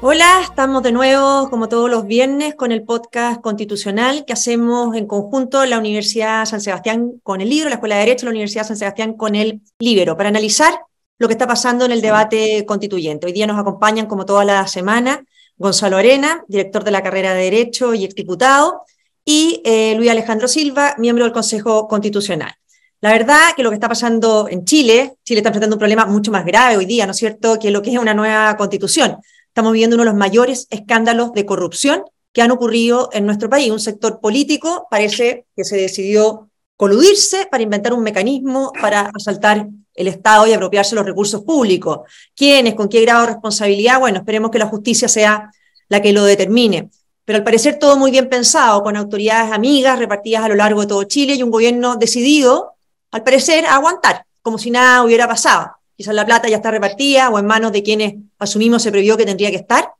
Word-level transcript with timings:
Hola, 0.00 0.42
estamos 0.44 0.84
de 0.84 0.92
nuevo, 0.92 1.50
como 1.50 1.68
todos 1.68 1.90
los 1.90 2.06
viernes, 2.06 2.54
con 2.54 2.70
el 2.70 2.84
podcast 2.84 3.40
constitucional 3.40 4.24
que 4.24 4.32
hacemos 4.32 4.94
en 4.94 5.08
conjunto 5.08 5.66
la 5.66 5.76
Universidad 5.76 6.44
San 6.44 6.60
Sebastián 6.60 7.14
con 7.24 7.40
el 7.40 7.48
Libro, 7.48 7.68
la 7.68 7.74
Escuela 7.74 7.96
de 7.96 8.02
Derecho, 8.02 8.26
la 8.26 8.30
Universidad 8.30 8.64
San 8.64 8.76
Sebastián 8.76 9.14
con 9.14 9.34
el 9.34 9.60
Libro, 9.80 10.16
para 10.16 10.28
analizar 10.28 10.72
lo 11.18 11.26
que 11.26 11.34
está 11.34 11.48
pasando 11.48 11.84
en 11.84 11.90
el 11.90 12.00
debate 12.00 12.64
constituyente. 12.64 13.26
Hoy 13.26 13.32
día 13.32 13.48
nos 13.48 13.58
acompañan, 13.58 14.06
como 14.06 14.24
toda 14.24 14.44
la 14.44 14.68
semana, 14.68 15.24
Gonzalo 15.56 15.96
Arena, 15.96 16.44
director 16.46 16.84
de 16.84 16.92
la 16.92 17.02
carrera 17.02 17.34
de 17.34 17.42
Derecho 17.42 17.92
y 17.92 18.04
exdiputado, 18.04 18.82
y 19.24 19.60
eh, 19.64 19.96
Luis 19.96 20.12
Alejandro 20.12 20.46
Silva, 20.46 20.94
miembro 20.98 21.24
del 21.24 21.32
Consejo 21.32 21.88
Constitucional. 21.88 22.54
La 23.00 23.10
verdad 23.10 23.40
que 23.56 23.64
lo 23.64 23.70
que 23.70 23.74
está 23.74 23.88
pasando 23.88 24.46
en 24.48 24.64
Chile, 24.64 25.16
Chile 25.24 25.40
está 25.40 25.48
enfrentando 25.48 25.74
un 25.74 25.80
problema 25.80 26.06
mucho 26.06 26.30
más 26.30 26.44
grave 26.44 26.76
hoy 26.76 26.86
día, 26.86 27.04
¿no 27.04 27.10
es 27.10 27.18
cierto?, 27.18 27.58
que 27.58 27.72
lo 27.72 27.82
que 27.82 27.90
es 27.90 27.98
una 27.98 28.14
nueva 28.14 28.56
constitución 28.56 29.18
estamos 29.58 29.72
viviendo 29.72 29.96
uno 29.96 30.04
de 30.04 30.10
los 30.10 30.16
mayores 30.16 30.68
escándalos 30.70 31.32
de 31.32 31.44
corrupción 31.44 32.04
que 32.32 32.42
han 32.42 32.52
ocurrido 32.52 33.10
en 33.12 33.26
nuestro 33.26 33.50
país. 33.50 33.72
Un 33.72 33.80
sector 33.80 34.20
político 34.20 34.86
parece 34.88 35.46
que 35.56 35.64
se 35.64 35.76
decidió 35.76 36.48
coludirse 36.76 37.48
para 37.50 37.64
inventar 37.64 37.92
un 37.92 38.04
mecanismo 38.04 38.72
para 38.80 39.10
asaltar 39.12 39.66
el 39.96 40.06
Estado 40.06 40.46
y 40.46 40.52
apropiarse 40.52 40.94
los 40.94 41.04
recursos 41.04 41.42
públicos. 41.42 42.02
¿Quiénes? 42.36 42.76
¿Con 42.76 42.88
qué 42.88 43.00
grado 43.00 43.22
de 43.22 43.32
responsabilidad? 43.32 43.98
Bueno, 43.98 44.18
esperemos 44.18 44.52
que 44.52 44.60
la 44.60 44.68
justicia 44.68 45.08
sea 45.08 45.50
la 45.88 46.00
que 46.00 46.12
lo 46.12 46.22
determine. 46.22 46.90
Pero 47.24 47.38
al 47.38 47.44
parecer 47.44 47.80
todo 47.80 47.96
muy 47.96 48.12
bien 48.12 48.28
pensado, 48.28 48.84
con 48.84 48.96
autoridades 48.96 49.50
amigas 49.50 49.98
repartidas 49.98 50.44
a 50.44 50.48
lo 50.48 50.54
largo 50.54 50.82
de 50.82 50.86
todo 50.86 51.02
Chile 51.02 51.34
y 51.34 51.42
un 51.42 51.50
gobierno 51.50 51.96
decidido, 51.96 52.74
al 53.10 53.24
parecer, 53.24 53.66
a 53.66 53.74
aguantar, 53.74 54.24
como 54.40 54.56
si 54.56 54.70
nada 54.70 55.02
hubiera 55.02 55.26
pasado 55.26 55.77
quizás 55.98 56.14
la 56.14 56.24
plata 56.24 56.48
ya 56.48 56.56
está 56.56 56.70
repartida 56.70 57.28
o 57.28 57.40
en 57.40 57.46
manos 57.46 57.72
de 57.72 57.82
quienes 57.82 58.14
asumimos 58.38 58.82
se 58.82 58.92
previó 58.92 59.16
que 59.16 59.26
tendría 59.26 59.50
que 59.50 59.56
estar, 59.56 59.90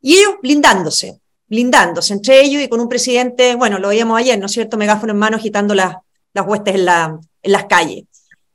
y 0.00 0.14
ellos 0.14 0.36
blindándose, 0.42 1.20
blindándose 1.46 2.14
entre 2.14 2.40
ellos 2.40 2.62
y 2.62 2.68
con 2.68 2.80
un 2.80 2.88
presidente, 2.88 3.54
bueno, 3.54 3.78
lo 3.78 3.88
veíamos 3.88 4.18
ayer, 4.18 4.38
¿no 4.38 4.46
es 4.46 4.52
cierto?, 4.52 4.78
megáfono 4.78 5.12
en 5.12 5.18
mano 5.18 5.36
agitando 5.36 5.74
las, 5.74 5.94
las 6.32 6.46
huestes 6.46 6.74
en, 6.74 6.86
la, 6.86 7.20
en 7.42 7.52
las 7.52 7.66
calles. 7.66 8.04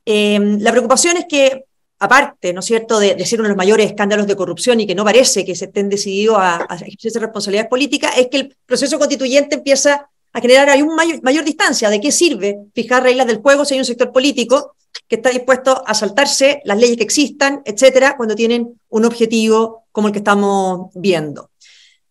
Eh, 0.04 0.40
la 0.58 0.72
preocupación 0.72 1.16
es 1.16 1.26
que, 1.28 1.66
aparte, 2.00 2.52
¿no 2.52 2.58
es 2.58 2.66
cierto?, 2.66 2.98
de, 2.98 3.24
ser 3.24 3.38
uno 3.38 3.46
de 3.46 3.50
los 3.50 3.56
mayores 3.56 3.86
escándalos 3.86 4.26
de 4.26 4.34
corrupción 4.34 4.80
y 4.80 4.88
que 4.88 4.96
no 4.96 5.04
parece 5.04 5.44
que 5.44 5.54
se 5.54 5.66
estén 5.66 5.88
decididos 5.88 6.38
a, 6.40 6.66
ejercer 6.84 7.22
responsabilidades 7.22 7.70
políticas, 7.70 8.18
es 8.18 8.26
que 8.26 8.38
el 8.38 8.56
proceso 8.66 8.98
constituyente 8.98 9.54
empieza 9.54 10.10
a 10.32 10.40
generar 10.40 10.68
ahí 10.68 10.82
una 10.82 10.96
mayor, 10.96 11.22
mayor 11.22 11.44
distancia. 11.44 11.88
¿De 11.90 12.00
qué 12.00 12.10
sirve 12.10 12.58
fijar 12.74 13.04
reglas 13.04 13.28
del 13.28 13.36
juego 13.36 13.64
si 13.64 13.74
hay 13.74 13.80
un 13.80 13.86
sector 13.86 14.10
político 14.10 14.74
que 15.08 15.16
está 15.16 15.30
dispuesto 15.30 15.82
a 15.86 15.94
saltarse 15.94 16.60
las 16.64 16.78
leyes 16.78 16.96
que 16.96 17.04
existan, 17.04 17.62
etcétera, 17.64 18.16
cuando 18.16 18.34
tienen 18.34 18.80
un 18.88 19.04
objetivo 19.04 19.84
como 19.92 20.08
el 20.08 20.12
que 20.12 20.18
estamos 20.18 20.90
viendo. 20.94 21.50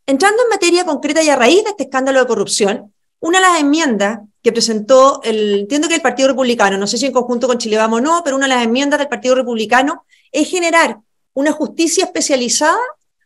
Entrando 0.05 0.43
en 0.43 0.49
materia 0.49 0.85
concreta 0.85 1.21
y 1.23 1.29
a 1.29 1.35
raíz 1.35 1.63
de 1.63 1.71
este 1.71 1.83
escándalo 1.83 2.19
de 2.19 2.27
corrupción, 2.27 2.93
una 3.19 3.39
de 3.39 3.45
las 3.45 3.59
enmiendas 3.59 4.19
que 4.43 4.51
presentó, 4.51 5.19
el, 5.23 5.61
entiendo 5.61 5.87
que 5.87 5.95
el 5.95 6.01
Partido 6.01 6.27
Republicano, 6.29 6.77
no 6.77 6.85
sé 6.85 6.97
si 6.97 7.07
en 7.07 7.11
conjunto 7.11 7.47
con 7.47 7.57
Chile 7.57 7.77
Vamos 7.77 7.99
o 7.99 8.03
no, 8.03 8.21
pero 8.23 8.35
una 8.35 8.47
de 8.47 8.53
las 8.53 8.63
enmiendas 8.63 8.99
del 8.99 9.07
Partido 9.07 9.35
Republicano 9.35 10.05
es 10.31 10.49
generar 10.49 10.99
una 11.33 11.51
justicia 11.51 12.05
especializada 12.05 12.77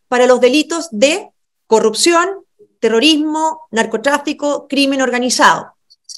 para 0.08 0.26
los 0.26 0.40
delitos 0.40 0.88
de 0.92 1.30
corrupción, 1.68 2.46
terrorismo, 2.80 3.68
narcotráfico, 3.72 4.68
crimen 4.68 5.02
organizado. 5.02 5.74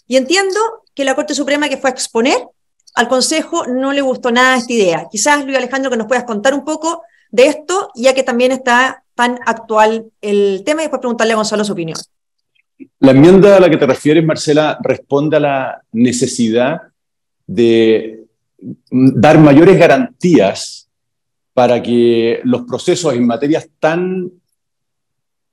Y 0.07 0.17
entiendo 0.17 0.59
que 0.93 1.03
la 1.03 1.15
Corte 1.15 1.33
Suprema 1.33 1.69
que 1.69 1.77
fue 1.77 1.89
a 1.89 1.93
exponer 1.93 2.47
al 2.93 3.07
Consejo 3.07 3.65
no 3.67 3.93
le 3.93 4.01
gustó 4.01 4.31
nada 4.31 4.57
esta 4.57 4.73
idea. 4.73 5.07
Quizás, 5.09 5.45
Luis 5.45 5.57
Alejandro, 5.57 5.89
que 5.89 5.97
nos 5.97 6.07
puedas 6.07 6.23
contar 6.23 6.53
un 6.53 6.65
poco 6.65 7.03
de 7.31 7.47
esto, 7.47 7.91
ya 7.95 8.13
que 8.13 8.23
también 8.23 8.51
está 8.51 9.03
tan 9.15 9.39
actual 9.45 10.05
el 10.21 10.63
tema, 10.65 10.81
y 10.81 10.85
después 10.85 10.99
preguntarle 10.99 11.33
a 11.33 11.37
Gonzalo 11.37 11.63
su 11.63 11.73
opinión. 11.73 11.97
La 12.99 13.11
enmienda 13.11 13.57
a 13.57 13.59
la 13.59 13.69
que 13.69 13.77
te 13.77 13.85
refieres, 13.85 14.25
Marcela, 14.25 14.77
responde 14.81 15.37
a 15.37 15.39
la 15.39 15.81
necesidad 15.91 16.81
de 17.47 18.25
dar 18.91 19.37
mayores 19.39 19.77
garantías 19.77 20.89
para 21.53 21.81
que 21.81 22.39
los 22.43 22.63
procesos 22.63 23.13
en 23.13 23.25
materias 23.25 23.67
tan 23.79 24.31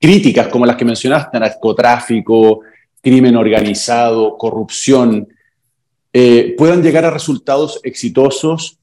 críticas 0.01 0.49
como 0.49 0.65
las 0.67 0.77
que 0.77 0.85
mencionaste, 0.85 1.41
narcotráfico, 1.41 2.61
crimen 3.01 3.37
organizado, 3.37 4.37
corrupción, 4.37 5.29
eh, 6.21 6.57
puedan 6.59 6.83
llegar 6.83 7.05
a 7.05 7.13
resultados 7.13 7.79
exitosos, 7.85 8.81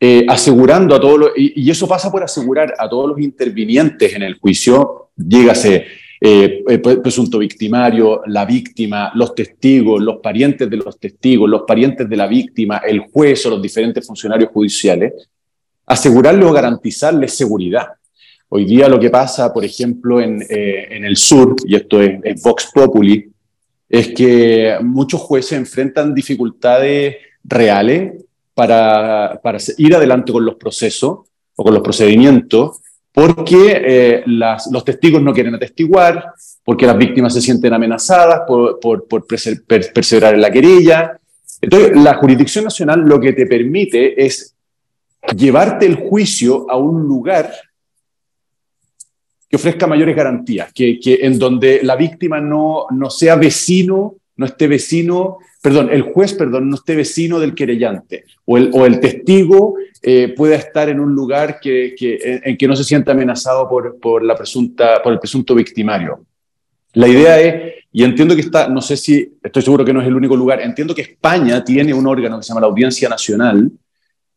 eh, 0.00 0.24
asegurando 0.26 0.94
a 0.94 1.00
todos 1.00 1.18
los, 1.18 1.30
y, 1.36 1.70
eso 1.70 1.86
pasa 1.86 2.10
por 2.10 2.22
asegurar 2.22 2.72
a 2.78 2.88
todos 2.88 3.10
los 3.10 3.20
intervinientes 3.20 4.14
en 4.14 4.22
el 4.22 4.38
juicio, 4.38 5.10
dígase 5.14 5.84
eh, 6.18 6.64
presunto 7.02 7.40
victimario, 7.40 8.22
la 8.24 8.46
víctima, 8.46 9.12
los 9.14 9.34
testigos, 9.34 10.00
los 10.00 10.20
parientes 10.22 10.70
de 10.70 10.78
los 10.78 10.98
testigos, 10.98 11.50
los 11.50 11.64
parientes 11.66 12.08
de 12.08 12.16
la 12.16 12.26
víctima, 12.26 12.78
el 12.78 13.00
juez 13.00 13.44
o 13.44 13.50
los 13.50 13.60
diferentes 13.60 14.06
funcionarios 14.06 14.48
judiciales, 14.50 15.12
asegurarle 15.84 16.46
o 16.46 16.52
garantizarles 16.54 17.34
seguridad. 17.34 17.88
Hoy 18.48 18.64
día 18.64 18.88
lo 18.88 18.98
que 18.98 19.10
pasa, 19.10 19.52
por 19.52 19.62
ejemplo, 19.62 20.22
en, 20.22 20.42
en 20.48 21.04
el 21.04 21.18
sur, 21.18 21.54
y 21.66 21.76
esto 21.76 22.00
es, 22.00 22.18
es 22.24 22.42
Vox 22.42 22.70
Populi, 22.72 23.30
es 23.88 24.08
que 24.08 24.76
muchos 24.82 25.20
jueces 25.20 25.52
enfrentan 25.52 26.14
dificultades 26.14 27.16
reales 27.42 28.24
para, 28.54 29.40
para 29.42 29.58
ir 29.78 29.94
adelante 29.94 30.32
con 30.32 30.44
los 30.44 30.56
procesos 30.56 31.20
o 31.56 31.64
con 31.64 31.72
los 31.72 31.82
procedimientos, 31.82 32.80
porque 33.12 33.82
eh, 33.84 34.22
los 34.26 34.84
testigos 34.84 35.22
no 35.22 35.32
quieren 35.32 35.54
atestiguar, 35.54 36.32
porque 36.62 36.86
las 36.86 36.98
víctimas 36.98 37.32
se 37.32 37.40
sienten 37.40 37.72
amenazadas 37.72 38.42
por, 38.46 38.78
por, 38.78 39.08
por 39.08 39.26
perseverar 39.26 40.34
en 40.34 40.40
la 40.40 40.50
querella. 40.50 41.18
Entonces, 41.60 41.96
la 41.96 42.14
jurisdicción 42.14 42.64
nacional 42.64 43.00
lo 43.00 43.18
que 43.18 43.32
te 43.32 43.46
permite 43.46 44.24
es 44.24 44.54
llevarte 45.36 45.86
el 45.86 45.96
juicio 45.96 46.70
a 46.70 46.76
un 46.76 47.02
lugar 47.02 47.50
que 49.48 49.56
ofrezca 49.56 49.86
mayores 49.86 50.14
garantías, 50.14 50.72
que, 50.72 51.00
que, 51.00 51.20
en 51.22 51.38
donde 51.38 51.80
la 51.82 51.96
víctima 51.96 52.40
no, 52.40 52.86
no 52.90 53.08
sea 53.08 53.36
vecino, 53.36 54.16
no 54.36 54.46
esté 54.46 54.68
vecino, 54.68 55.38
perdón, 55.62 55.88
el 55.90 56.02
juez, 56.02 56.34
perdón, 56.34 56.68
no 56.68 56.76
esté 56.76 56.94
vecino 56.94 57.40
del 57.40 57.54
querellante, 57.54 58.24
o 58.44 58.58
el, 58.58 58.70
o 58.74 58.84
el 58.84 59.00
testigo 59.00 59.76
eh, 60.02 60.34
pueda 60.36 60.56
estar 60.56 60.88
en 60.88 61.00
un 61.00 61.14
lugar 61.14 61.58
que, 61.60 61.94
que, 61.98 62.40
en, 62.44 62.56
que 62.56 62.68
no 62.68 62.76
se 62.76 62.84
sienta 62.84 63.12
amenazado 63.12 63.68
por, 63.68 63.98
por, 63.98 64.22
la 64.22 64.36
presunta, 64.36 65.02
por 65.02 65.12
el 65.12 65.18
presunto 65.18 65.54
victimario. 65.54 66.24
La 66.92 67.08
idea 67.08 67.40
es, 67.40 67.74
y 67.90 68.04
entiendo 68.04 68.34
que 68.34 68.42
está, 68.42 68.68
no 68.68 68.82
sé 68.82 68.96
si, 68.96 69.38
estoy 69.42 69.62
seguro 69.62 69.84
que 69.84 69.92
no 69.92 70.00
es 70.02 70.06
el 70.06 70.14
único 70.14 70.36
lugar, 70.36 70.60
entiendo 70.60 70.94
que 70.94 71.02
España 71.02 71.64
tiene 71.64 71.94
un 71.94 72.06
órgano 72.06 72.36
que 72.36 72.42
se 72.42 72.48
llama 72.48 72.60
la 72.60 72.66
Audiencia 72.66 73.08
Nacional, 73.08 73.70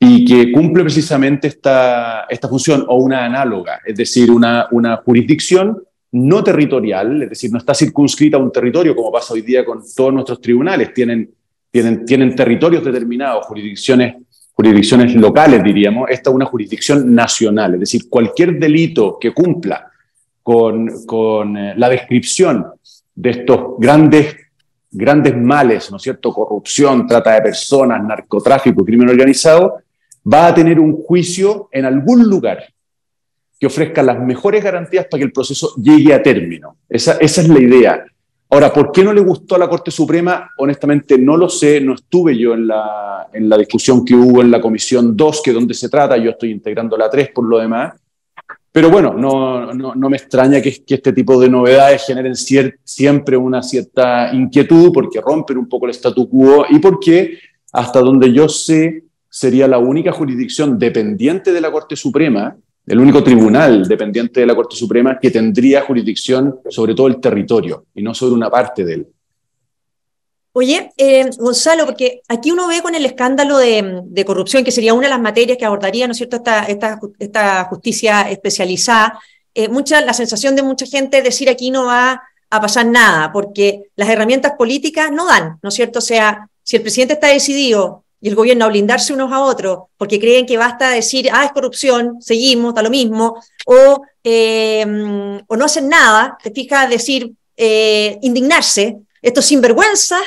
y 0.03 0.25
que 0.25 0.51
cumple 0.51 0.81
precisamente 0.81 1.47
esta, 1.47 2.25
esta 2.27 2.47
función 2.47 2.83
o 2.87 2.95
una 2.95 3.23
análoga, 3.23 3.81
es 3.85 3.95
decir, 3.95 4.31
una, 4.31 4.67
una 4.71 4.97
jurisdicción 4.97 5.79
no 6.13 6.43
territorial, 6.43 7.21
es 7.21 7.29
decir, 7.29 7.51
no 7.51 7.59
está 7.59 7.75
circunscrita 7.75 8.35
a 8.35 8.39
un 8.39 8.51
territorio 8.51 8.95
como 8.95 9.11
pasa 9.11 9.35
hoy 9.35 9.43
día 9.43 9.63
con 9.63 9.83
todos 9.95 10.11
nuestros 10.11 10.41
tribunales, 10.41 10.91
tienen, 10.91 11.29
tienen, 11.69 12.03
tienen 12.03 12.35
territorios 12.35 12.83
determinados, 12.83 13.45
jurisdicciones, 13.45 14.15
jurisdicciones 14.53 15.13
locales, 15.13 15.63
diríamos, 15.63 16.09
esta 16.09 16.31
es 16.31 16.35
una 16.35 16.45
jurisdicción 16.45 17.13
nacional, 17.13 17.75
es 17.75 17.81
decir, 17.81 18.09
cualquier 18.09 18.57
delito 18.57 19.19
que 19.21 19.31
cumpla 19.31 19.87
con, 20.41 21.05
con 21.05 21.55
eh, 21.55 21.75
la 21.77 21.89
descripción 21.89 22.65
de 23.13 23.29
estos 23.29 23.75
grandes 23.77 24.35
grandes 24.93 25.37
males, 25.37 25.89
¿no 25.89 25.97
es 25.97 26.03
cierto? 26.03 26.33
Corrupción, 26.33 27.07
trata 27.07 27.35
de 27.35 27.41
personas, 27.43 28.03
narcotráfico, 28.03 28.83
crimen 28.83 29.07
organizado, 29.07 29.77
va 30.25 30.47
a 30.47 30.53
tener 30.53 30.79
un 30.79 31.01
juicio 31.03 31.69
en 31.71 31.85
algún 31.85 32.27
lugar 32.27 32.63
que 33.59 33.67
ofrezca 33.67 34.01
las 34.01 34.19
mejores 34.19 34.63
garantías 34.63 35.05
para 35.05 35.19
que 35.19 35.25
el 35.25 35.31
proceso 35.31 35.73
llegue 35.75 36.13
a 36.13 36.23
término. 36.23 36.77
Esa, 36.89 37.13
esa 37.13 37.41
es 37.41 37.47
la 37.47 37.59
idea. 37.59 38.05
Ahora, 38.49 38.73
¿por 38.73 38.91
qué 38.91 39.03
no 39.03 39.13
le 39.13 39.21
gustó 39.21 39.55
a 39.55 39.59
la 39.59 39.69
Corte 39.69 39.91
Suprema? 39.91 40.49
Honestamente, 40.57 41.17
no 41.17 41.37
lo 41.37 41.47
sé, 41.47 41.79
no 41.79 41.93
estuve 41.93 42.37
yo 42.37 42.53
en 42.53 42.67
la, 42.67 43.29
en 43.31 43.47
la 43.47 43.57
discusión 43.57 44.03
que 44.03 44.13
hubo 44.13 44.41
en 44.41 44.51
la 44.51 44.59
Comisión 44.59 45.15
2, 45.15 45.41
que 45.41 45.51
es 45.51 45.53
donde 45.53 45.73
se 45.73 45.89
trata, 45.89 46.17
yo 46.17 46.31
estoy 46.31 46.51
integrando 46.51 46.97
la 46.97 47.09
3 47.09 47.29
por 47.33 47.45
lo 47.45 47.59
demás. 47.59 47.93
Pero 48.71 48.89
bueno, 48.89 49.13
no, 49.13 49.73
no, 49.73 49.95
no 49.95 50.09
me 50.09 50.17
extraña 50.17 50.61
que, 50.61 50.83
que, 50.83 50.95
este 50.95 51.13
tipo 51.13 51.39
de 51.39 51.49
novedades 51.49 52.05
generen 52.05 52.35
siempre 52.35 53.37
una 53.37 53.61
cierta 53.61 54.33
inquietud 54.33 54.91
porque 54.93 55.21
rompen 55.21 55.57
un 55.57 55.69
poco 55.69 55.85
el 55.85 55.91
statu 55.91 56.27
quo 56.27 56.65
y 56.69 56.79
porque, 56.79 57.37
hasta 57.71 57.99
donde 57.99 58.33
yo 58.33 58.49
sé, 58.49 59.03
sería 59.31 59.65
la 59.65 59.77
única 59.77 60.11
jurisdicción 60.11 60.77
dependiente 60.77 61.53
de 61.53 61.61
la 61.61 61.71
Corte 61.71 61.95
Suprema, 61.95 62.53
el 62.85 62.99
único 62.99 63.23
tribunal 63.23 63.87
dependiente 63.87 64.41
de 64.41 64.45
la 64.45 64.55
Corte 64.55 64.75
Suprema 64.75 65.17
que 65.19 65.31
tendría 65.31 65.83
jurisdicción 65.83 66.59
sobre 66.69 66.93
todo 66.93 67.07
el 67.07 67.21
territorio 67.21 67.85
y 67.95 68.03
no 68.03 68.13
sobre 68.13 68.33
una 68.33 68.49
parte 68.49 68.83
de 68.83 68.93
él. 68.93 69.07
Oye, 70.51 70.91
eh, 70.97 71.29
Gonzalo, 71.37 71.85
porque 71.85 72.21
aquí 72.27 72.51
uno 72.51 72.67
ve 72.67 72.81
con 72.81 72.93
el 72.93 73.05
escándalo 73.05 73.57
de, 73.57 74.25
corrupción, 74.25 74.65
que 74.65 74.71
sería 74.71 74.93
una 74.93 75.03
de 75.03 75.11
las 75.11 75.21
materias 75.21 75.57
que 75.57 75.63
abordaría, 75.63 76.07
¿no 76.07 76.11
es 76.11 76.17
cierto?, 76.17 76.43
esta, 76.67 77.63
justicia 77.69 78.29
especializada, 78.29 79.17
eh, 79.53 79.69
mucha, 79.69 80.01
la 80.01 80.13
sensación 80.13 80.57
de 80.57 80.63
mucha 80.63 80.85
gente 80.85 81.21
decir 81.21 81.49
aquí 81.49 81.71
no 81.71 81.85
va 81.85 82.21
a 82.49 82.61
pasar 82.61 82.85
nada, 82.85 83.31
porque 83.31 83.83
las 83.95 84.09
herramientas 84.09 84.53
políticas 84.57 85.09
no 85.09 85.25
dan, 85.25 85.57
¿no 85.63 85.69
es 85.69 85.75
cierto? 85.75 85.99
O 85.99 86.01
sea, 86.01 86.49
si 86.63 86.75
el 86.75 86.81
presidente 86.81 87.13
está 87.13 87.27
decidido 87.27 88.03
y 88.21 88.29
el 88.29 88.35
gobierno 88.35 88.65
a 88.65 88.69
blindarse 88.69 89.13
unos 89.13 89.31
a 89.31 89.41
otros 89.41 89.79
porque 89.97 90.19
creen 90.19 90.45
que 90.45 90.57
basta 90.57 90.91
decir, 90.91 91.29
ah, 91.33 91.45
es 91.45 91.51
corrupción, 91.51 92.21
seguimos, 92.21 92.69
está 92.69 92.83
lo 92.83 92.89
mismo, 92.89 93.41
o, 93.65 94.03
eh, 94.23 94.85
o 95.47 95.57
no 95.57 95.65
hacen 95.65 95.89
nada, 95.89 96.37
te 96.41 96.51
fijas, 96.51 96.89
decir, 96.89 97.31
eh, 97.57 98.19
indignarse, 98.21 98.97
estos 99.21 99.45
sinvergüenzas 99.45 100.21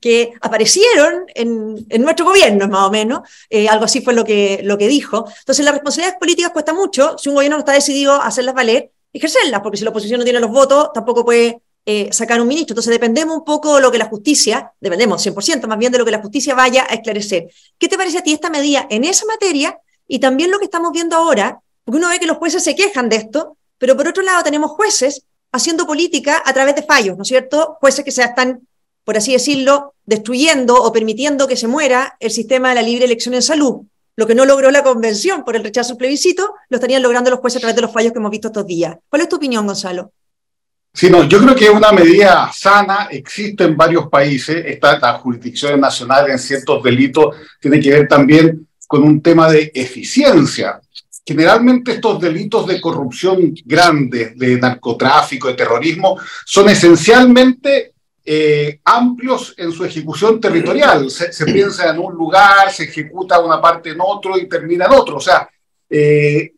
que 0.00 0.32
aparecieron 0.40 1.24
en, 1.34 1.86
en, 1.88 2.02
nuestro 2.02 2.26
gobierno, 2.26 2.68
más 2.68 2.86
o 2.86 2.90
menos, 2.90 3.20
eh, 3.48 3.68
algo 3.68 3.84
así 3.84 4.00
fue 4.00 4.14
lo 4.14 4.24
que, 4.24 4.60
lo 4.62 4.76
que 4.76 4.88
dijo. 4.88 5.26
Entonces, 5.38 5.64
las 5.64 5.74
responsabilidades 5.74 6.18
políticas 6.18 6.52
cuesta 6.52 6.74
mucho, 6.74 7.16
si 7.18 7.28
un 7.28 7.36
gobierno 7.36 7.56
no 7.56 7.60
está 7.60 7.72
decidido 7.72 8.12
a 8.12 8.26
hacerlas 8.26 8.54
valer, 8.54 8.90
ejercerlas, 9.12 9.60
porque 9.62 9.78
si 9.78 9.84
la 9.84 9.90
oposición 9.90 10.18
no 10.18 10.24
tiene 10.24 10.40
los 10.40 10.50
votos, 10.50 10.90
tampoco 10.92 11.24
puede 11.24 11.60
eh, 11.88 12.08
sacar 12.12 12.40
un 12.40 12.48
ministro. 12.48 12.74
Entonces 12.74 12.90
dependemos 12.90 13.36
un 13.36 13.44
poco 13.44 13.76
de 13.76 13.80
lo 13.80 13.92
que 13.92 13.98
la 13.98 14.06
justicia, 14.06 14.72
dependemos 14.80 15.24
100% 15.24 15.68
más 15.68 15.78
bien 15.78 15.92
de 15.92 15.98
lo 15.98 16.04
que 16.04 16.10
la 16.10 16.20
justicia 16.20 16.54
vaya 16.54 16.84
a 16.88 16.94
esclarecer. 16.94 17.48
¿Qué 17.78 17.88
te 17.88 17.96
parece 17.96 18.18
a 18.18 18.22
ti 18.22 18.32
esta 18.32 18.50
medida 18.50 18.86
en 18.90 19.04
esa 19.04 19.24
materia 19.24 19.78
y 20.08 20.18
también 20.18 20.50
lo 20.50 20.58
que 20.58 20.64
estamos 20.64 20.90
viendo 20.92 21.14
ahora? 21.14 21.60
Porque 21.84 21.98
uno 21.98 22.08
ve 22.08 22.18
que 22.18 22.26
los 22.26 22.38
jueces 22.38 22.64
se 22.64 22.74
quejan 22.74 23.08
de 23.08 23.16
esto, 23.16 23.56
pero 23.78 23.96
por 23.96 24.08
otro 24.08 24.24
lado 24.24 24.42
tenemos 24.42 24.72
jueces 24.72 25.22
haciendo 25.52 25.86
política 25.86 26.42
a 26.44 26.52
través 26.52 26.74
de 26.74 26.82
fallos, 26.82 27.16
¿no 27.16 27.22
es 27.22 27.28
cierto? 27.28 27.76
Jueces 27.80 28.04
que 28.04 28.10
se 28.10 28.24
están, 28.24 28.66
por 29.04 29.16
así 29.16 29.32
decirlo, 29.32 29.94
destruyendo 30.04 30.74
o 30.74 30.92
permitiendo 30.92 31.46
que 31.46 31.56
se 31.56 31.68
muera 31.68 32.16
el 32.18 32.32
sistema 32.32 32.70
de 32.70 32.74
la 32.74 32.82
libre 32.82 33.04
elección 33.04 33.34
en 33.34 33.42
salud. 33.42 33.82
Lo 34.16 34.26
que 34.26 34.34
no 34.34 34.44
logró 34.44 34.72
la 34.72 34.82
convención 34.82 35.44
por 35.44 35.54
el 35.54 35.62
rechazo 35.62 35.92
al 35.92 35.98
plebiscito, 35.98 36.54
lo 36.68 36.76
estarían 36.78 37.02
logrando 37.02 37.30
los 37.30 37.38
jueces 37.38 37.58
a 37.58 37.60
través 37.60 37.76
de 37.76 37.82
los 37.82 37.92
fallos 37.92 38.12
que 38.12 38.18
hemos 38.18 38.30
visto 38.32 38.48
estos 38.48 38.66
días. 38.66 38.96
¿Cuál 39.08 39.22
es 39.22 39.28
tu 39.28 39.36
opinión, 39.36 39.66
Gonzalo? 39.66 40.10
Sí, 40.96 41.10
no, 41.10 41.24
yo 41.24 41.38
creo 41.42 41.54
que 41.54 41.66
es 41.66 41.70
una 41.70 41.92
medida 41.92 42.50
sana, 42.54 43.08
existe 43.10 43.64
en 43.64 43.76
varios 43.76 44.08
países, 44.08 44.64
esta 44.64 44.98
la 44.98 45.12
jurisdicción 45.18 45.78
nacional 45.78 46.30
en 46.30 46.38
ciertos 46.38 46.82
delitos 46.82 47.36
tiene 47.60 47.78
que 47.80 47.90
ver 47.90 48.08
también 48.08 48.66
con 48.86 49.02
un 49.02 49.20
tema 49.20 49.50
de 49.50 49.70
eficiencia. 49.74 50.80
Generalmente 51.26 51.92
estos 51.92 52.18
delitos 52.18 52.66
de 52.66 52.80
corrupción 52.80 53.52
grandes, 53.66 54.38
de 54.38 54.56
narcotráfico, 54.58 55.48
de 55.48 55.54
terrorismo, 55.54 56.18
son 56.46 56.70
esencialmente 56.70 57.92
eh, 58.24 58.80
amplios 58.82 59.52
en 59.58 59.72
su 59.72 59.84
ejecución 59.84 60.40
territorial. 60.40 61.10
Se, 61.10 61.30
se, 61.30 61.44
piensa 61.44 61.90
en 61.90 61.98
un 61.98 62.14
lugar, 62.14 62.72
se 62.72 62.84
ejecuta 62.84 63.38
una 63.40 63.60
parte 63.60 63.90
en 63.90 63.98
otro 64.00 64.38
y 64.38 64.48
termina 64.48 64.86
en 64.86 64.92
otro. 64.92 65.16
O 65.16 65.20
sea, 65.20 65.46
eh, 65.90 66.52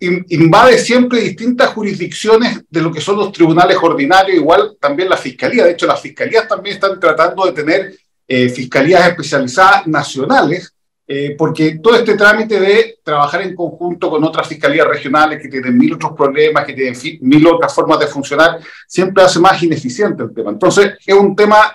invade 0.00 0.78
siempre 0.78 1.20
distintas 1.20 1.70
jurisdicciones 1.70 2.62
de 2.68 2.82
lo 2.82 2.92
que 2.92 3.00
son 3.00 3.16
los 3.16 3.32
tribunales 3.32 3.76
ordinarios, 3.80 4.36
igual 4.36 4.76
también 4.80 5.08
la 5.08 5.16
fiscalía. 5.16 5.64
De 5.64 5.72
hecho, 5.72 5.86
las 5.86 6.00
fiscalías 6.00 6.46
también 6.46 6.74
están 6.74 7.00
tratando 7.00 7.44
de 7.46 7.52
tener 7.52 7.96
eh, 8.26 8.48
fiscalías 8.48 9.08
especializadas 9.08 9.86
nacionales, 9.86 10.72
eh, 11.06 11.34
porque 11.36 11.78
todo 11.82 11.96
este 11.96 12.16
trámite 12.16 12.60
de 12.60 12.98
trabajar 13.02 13.42
en 13.42 13.56
conjunto 13.56 14.10
con 14.10 14.22
otras 14.22 14.46
fiscalías 14.46 14.86
regionales 14.86 15.40
que 15.40 15.48
tienen 15.48 15.76
mil 15.76 15.94
otros 15.94 16.12
problemas, 16.16 16.64
que 16.64 16.74
tienen 16.74 16.94
mil 17.22 17.46
otras 17.46 17.74
formas 17.74 17.98
de 17.98 18.06
funcionar, 18.06 18.60
siempre 18.86 19.24
hace 19.24 19.40
más 19.40 19.60
ineficiente 19.62 20.22
el 20.22 20.34
tema. 20.34 20.50
Entonces, 20.50 20.92
es 21.04 21.14
un 21.14 21.34
tema 21.34 21.74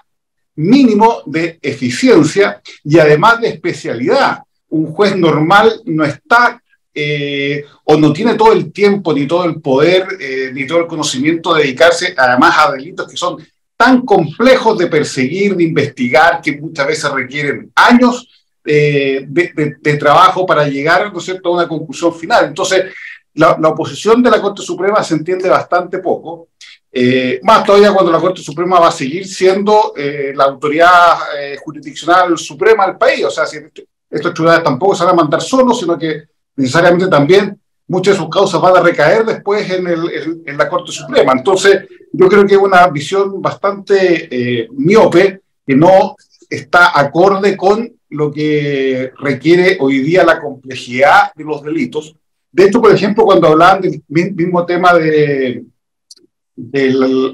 mínimo 0.56 1.24
de 1.26 1.60
eficiencia 1.62 2.62
y 2.84 3.00
además 3.00 3.42
de 3.42 3.50
especialidad. 3.50 4.44
Un 4.70 4.94
juez 4.94 5.16
normal 5.16 5.82
no 5.86 6.06
está 6.06 6.62
eh, 6.96 7.66
o 7.86 7.98
no 7.98 8.14
tiene 8.14 8.36
todo 8.36 8.54
el 8.54 8.72
tiempo, 8.72 9.14
ni 9.14 9.26
todo 9.26 9.46
el 9.46 9.60
poder, 9.60 10.06
eh, 10.20 10.52
ni 10.54 10.68
todo 10.68 10.80
el 10.80 10.88
conocimiento 10.88 11.54
de 11.54 11.64
dedicarse 11.64 12.14
además 12.16 12.56
a 12.60 12.72
delitos 12.72 13.08
que 13.10 13.18
son 13.18 13.38
tan 13.76 14.04
complejos 14.04 14.78
de 14.78 14.88
perseguir, 14.88 15.56
de 15.56 15.64
investigar, 15.64 16.40
que 16.40 16.56
muchas 16.62 16.86
veces 16.86 17.12
requieren 17.12 17.72
años 17.74 18.28
eh, 18.64 19.26
de, 19.28 19.98
trabajo 19.98 20.46
para 20.46 20.68
llegar 20.68 21.12
¿no 21.12 21.20
cierto? 21.20 21.50
a 21.50 21.54
una 21.54 21.68
conclusión 21.68 22.14
final. 22.14 22.46
Entonces, 22.46 22.94
la, 23.34 23.54
oposición 23.54 24.22
de 24.22 24.30
la 24.30 24.40
Corte 24.40 24.62
Suprema 24.62 25.04
se 25.04 25.16
entiende 25.16 25.50
bastante 25.50 25.98
poco, 25.98 26.50
más 27.42 27.66
todavía 27.66 27.92
cuando 27.92 28.12
la 28.12 28.20
Corte 28.20 28.44
Suprema 28.44 28.80
va 28.80 28.90
a 28.90 28.92
seguir 28.92 29.26
siendo 29.28 29.96
la 29.98 30.44
autoridad 30.44 31.18
jurisdiccional 31.64 32.38
suprema 32.38 32.86
del 32.86 32.98
país. 32.98 33.26
O 33.26 33.32
sea, 33.32 33.48
si 33.48 33.58
estos 34.12 34.34
tribunales 34.36 34.64
tampoco 34.64 34.94
se 34.94 35.04
van 35.04 35.14
a 35.14 35.18
mandar 35.24 35.42
solos, 35.42 35.80
sino 35.80 35.98
que 35.98 36.26
necesariamente 36.56 37.08
también 37.08 37.60
muchas 37.88 38.16
de 38.16 38.22
sus 38.22 38.30
causas 38.30 38.62
van 38.62 38.78
a 38.78 38.82
recaer 38.82 39.26
después 39.26 39.70
en, 39.70 39.88
el, 39.88 40.58
la 40.58 40.70
Corte 40.70 40.92
Suprema. 40.92 41.34
Entonces, 41.34 41.86
yo 42.12 42.28
creo 42.28 42.46
que 42.46 42.56
es 42.56 42.62
una 42.62 42.88
visión 42.88 43.42
bastante 43.42 44.28
eh, 44.32 44.68
miope 44.72 45.42
que 45.66 45.76
no 45.76 46.16
está 46.50 46.98
acorde 46.98 47.58
con 47.58 47.92
lo 48.10 48.32
que 48.32 49.12
requiere 49.20 49.78
hoy 49.80 50.00
día 50.00 50.24
la 50.24 50.40
complejidad 50.40 51.34
de 51.36 51.44
los 51.44 51.64
delitos. 51.64 52.16
De 52.52 52.66
hecho, 52.66 52.80
por 52.80 52.94
ejemplo, 52.94 53.26
cuando 53.26 53.48
hablan 53.48 53.82
del 53.82 54.04
mismo 54.08 54.66
tema 54.66 54.94
de, 54.94 55.64
de 56.56 56.88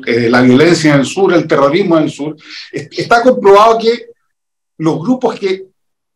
eh, 0.07 0.30
la 0.30 0.42
violencia 0.42 0.94
en 0.94 1.01
el 1.01 1.06
sur, 1.06 1.33
el 1.33 1.48
terrorismo 1.48 1.98
en 1.98 2.04
el 2.06 2.10
sur, 2.10 2.36
está 2.71 3.21
comprobado 3.21 3.77
que 3.77 4.06
los 4.77 5.00
grupos 5.00 5.38
que 5.38 5.69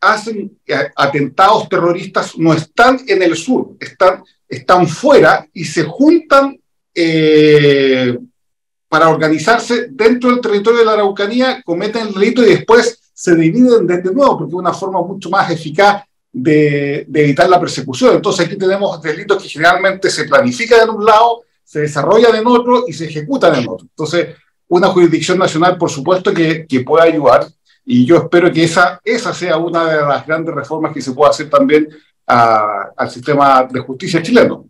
hacen 0.04 0.58
eh, 0.66 0.90
atentados 0.96 1.70
terroristas 1.70 2.38
no 2.38 2.54
están 2.54 3.00
en 3.08 3.24
el 3.24 3.36
sur, 3.36 3.76
están, 3.80 4.24
están 4.48 4.88
fuera 4.88 5.48
y 5.54 5.66
se 5.66 5.84
juntan 5.84 6.60
eh, 6.94 8.18
para 8.88 9.10
organizarse 9.10 9.88
dentro 9.90 10.30
del 10.30 10.42
territorio 10.42 10.80
de 10.80 10.86
la 10.86 10.94
Araucanía, 10.94 11.62
cometen 11.64 12.08
el 12.08 12.14
delito 12.14 12.44
y 12.44 12.52
después 12.52 13.00
se 13.14 13.36
dividen 13.36 13.88
de, 13.88 14.04
nuevo, 14.04 14.38
porque 14.38 14.52
es 14.52 14.60
una 14.60 14.74
forma 14.74 15.02
mucho 15.02 15.30
más 15.30 15.50
eficaz 15.50 16.04
de, 16.32 17.06
de, 17.08 17.24
evitar 17.24 17.50
la 17.50 17.60
persecución. 17.60 18.16
Entonces 18.16 18.46
aquí 18.46 18.56
tenemos 18.56 19.02
delitos 19.02 19.42
que 19.42 19.50
generalmente 19.50 20.10
se 20.10 20.26
planifican 20.26 20.82
en 20.82 20.90
un 20.90 21.06
lado, 21.06 21.42
se 21.64 21.82
desarrollan 21.82 22.36
en 22.36 22.46
otro 22.46 22.86
y 22.88 22.94
se 22.94 23.06
ejecutan 23.06 23.56
en 23.56 23.68
otro. 23.68 23.88
Entonces, 23.90 24.36
una 24.68 24.88
jurisdicción 24.90 25.38
nacional, 25.38 25.78
por 25.78 25.90
supuesto, 25.90 26.34
que, 26.34 26.66
que 26.68 26.82
puede 26.82 27.10
ayudar, 27.10 27.48
y 27.86 28.06
yo 28.06 28.18
espero 28.18 28.52
que 28.52 28.64
esa, 28.64 29.00
esa 29.04 29.34
sea 29.34 29.58
una 29.58 29.86
de 29.86 30.02
las 30.02 30.26
grandes 30.26 30.54
reformas 30.54 30.94
que 30.94 31.02
se 31.02 31.12
pueda 31.12 31.32
hacer 31.32 31.50
también 31.50 31.88
a, 32.26 32.92
al 32.96 33.10
sistema 33.10 33.64
de 33.64 33.80
justicia 33.82 34.22
chileno. 34.22 34.66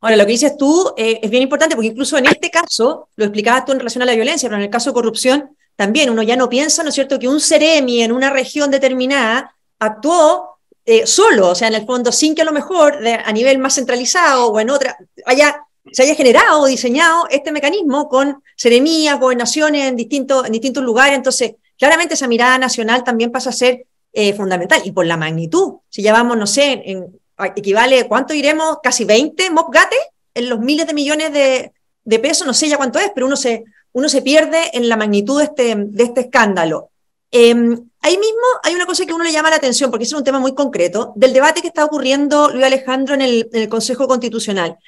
Ahora, 0.00 0.16
lo 0.16 0.26
que 0.26 0.32
dices 0.32 0.56
tú 0.56 0.92
eh, 0.96 1.20
es 1.22 1.30
bien 1.30 1.42
importante 1.42 1.74
porque 1.74 1.88
incluso 1.88 2.16
en 2.18 2.26
este 2.26 2.50
caso, 2.50 3.08
lo 3.16 3.24
explicabas 3.24 3.64
tú 3.64 3.72
en 3.72 3.80
relación 3.80 4.02
a 4.02 4.06
la 4.06 4.14
violencia, 4.14 4.48
pero 4.48 4.56
en 4.56 4.64
el 4.64 4.70
caso 4.70 4.90
de 4.90 4.94
corrupción 4.94 5.56
también 5.74 6.10
uno 6.10 6.22
ya 6.22 6.36
no 6.36 6.48
piensa, 6.48 6.82
¿no 6.82 6.88
es 6.88 6.94
cierto?, 6.94 7.18
que 7.18 7.28
un 7.28 7.40
Ceremi 7.40 8.02
en 8.02 8.12
una 8.12 8.30
región 8.30 8.70
determinada 8.70 9.54
actuó 9.78 10.58
eh, 10.84 11.06
solo, 11.06 11.50
o 11.50 11.54
sea, 11.54 11.68
en 11.68 11.74
el 11.74 11.86
fondo, 11.86 12.10
sin 12.10 12.34
que 12.34 12.42
a 12.42 12.44
lo 12.44 12.52
mejor 12.52 13.00
de, 13.00 13.12
a 13.12 13.30
nivel 13.32 13.58
más 13.58 13.74
centralizado 13.74 14.46
o 14.46 14.58
en 14.58 14.70
otra, 14.70 14.96
haya, 15.26 15.64
se 15.92 16.02
haya 16.02 16.14
generado 16.14 16.62
o 16.62 16.66
diseñado 16.66 17.26
este 17.30 17.52
mecanismo 17.52 18.08
con 18.08 18.42
seremías, 18.56 19.20
gobernaciones 19.20 19.86
en 19.86 19.96
distintos, 19.96 20.46
en 20.46 20.52
distintos 20.52 20.82
lugares. 20.82 21.16
Entonces, 21.16 21.56
claramente 21.78 22.14
esa 22.14 22.28
mirada 22.28 22.58
nacional 22.58 23.04
también 23.04 23.32
pasa 23.32 23.50
a 23.50 23.52
ser 23.52 23.86
eh, 24.12 24.34
fundamental. 24.34 24.82
Y 24.84 24.92
por 24.92 25.06
la 25.06 25.16
magnitud, 25.16 25.74
si 25.88 26.02
ya 26.02 26.12
vamos, 26.12 26.36
no 26.36 26.46
sé, 26.46 26.82
en, 26.84 27.18
equivale, 27.56 28.06
¿cuánto 28.08 28.34
iremos? 28.34 28.78
Casi 28.82 29.04
20 29.04 29.50
MOPGATE 29.50 29.96
en 30.34 30.48
los 30.48 30.60
miles 30.60 30.86
de 30.86 30.94
millones 30.94 31.32
de, 31.32 31.72
de, 32.04 32.18
pesos, 32.18 32.46
no 32.46 32.54
sé 32.54 32.68
ya 32.68 32.76
cuánto 32.76 32.98
es, 32.98 33.10
pero 33.14 33.26
uno 33.26 33.36
se, 33.36 33.64
uno 33.92 34.08
se 34.08 34.22
pierde 34.22 34.70
en 34.72 34.88
la 34.88 34.96
magnitud 34.96 35.38
de 35.38 35.44
este, 35.44 35.74
de 35.76 36.04
este 36.04 36.20
escándalo. 36.22 36.90
Eh, 37.30 37.54
ahí 38.00 38.16
mismo 38.16 38.46
hay 38.62 38.74
una 38.74 38.86
cosa 38.86 39.04
que 39.04 39.12
uno 39.12 39.24
le 39.24 39.32
llama 39.32 39.50
la 39.50 39.56
atención, 39.56 39.90
porque 39.90 40.04
es 40.04 40.12
un 40.12 40.24
tema 40.24 40.38
muy 40.38 40.54
concreto, 40.54 41.12
del 41.16 41.32
debate 41.32 41.60
que 41.60 41.68
está 41.68 41.84
ocurriendo, 41.84 42.50
Luis 42.50 42.64
Alejandro, 42.64 43.14
en 43.14 43.22
el, 43.22 43.48
en 43.52 43.62
el 43.62 43.68
Consejo 43.68 44.08
Constitucional. 44.08 44.78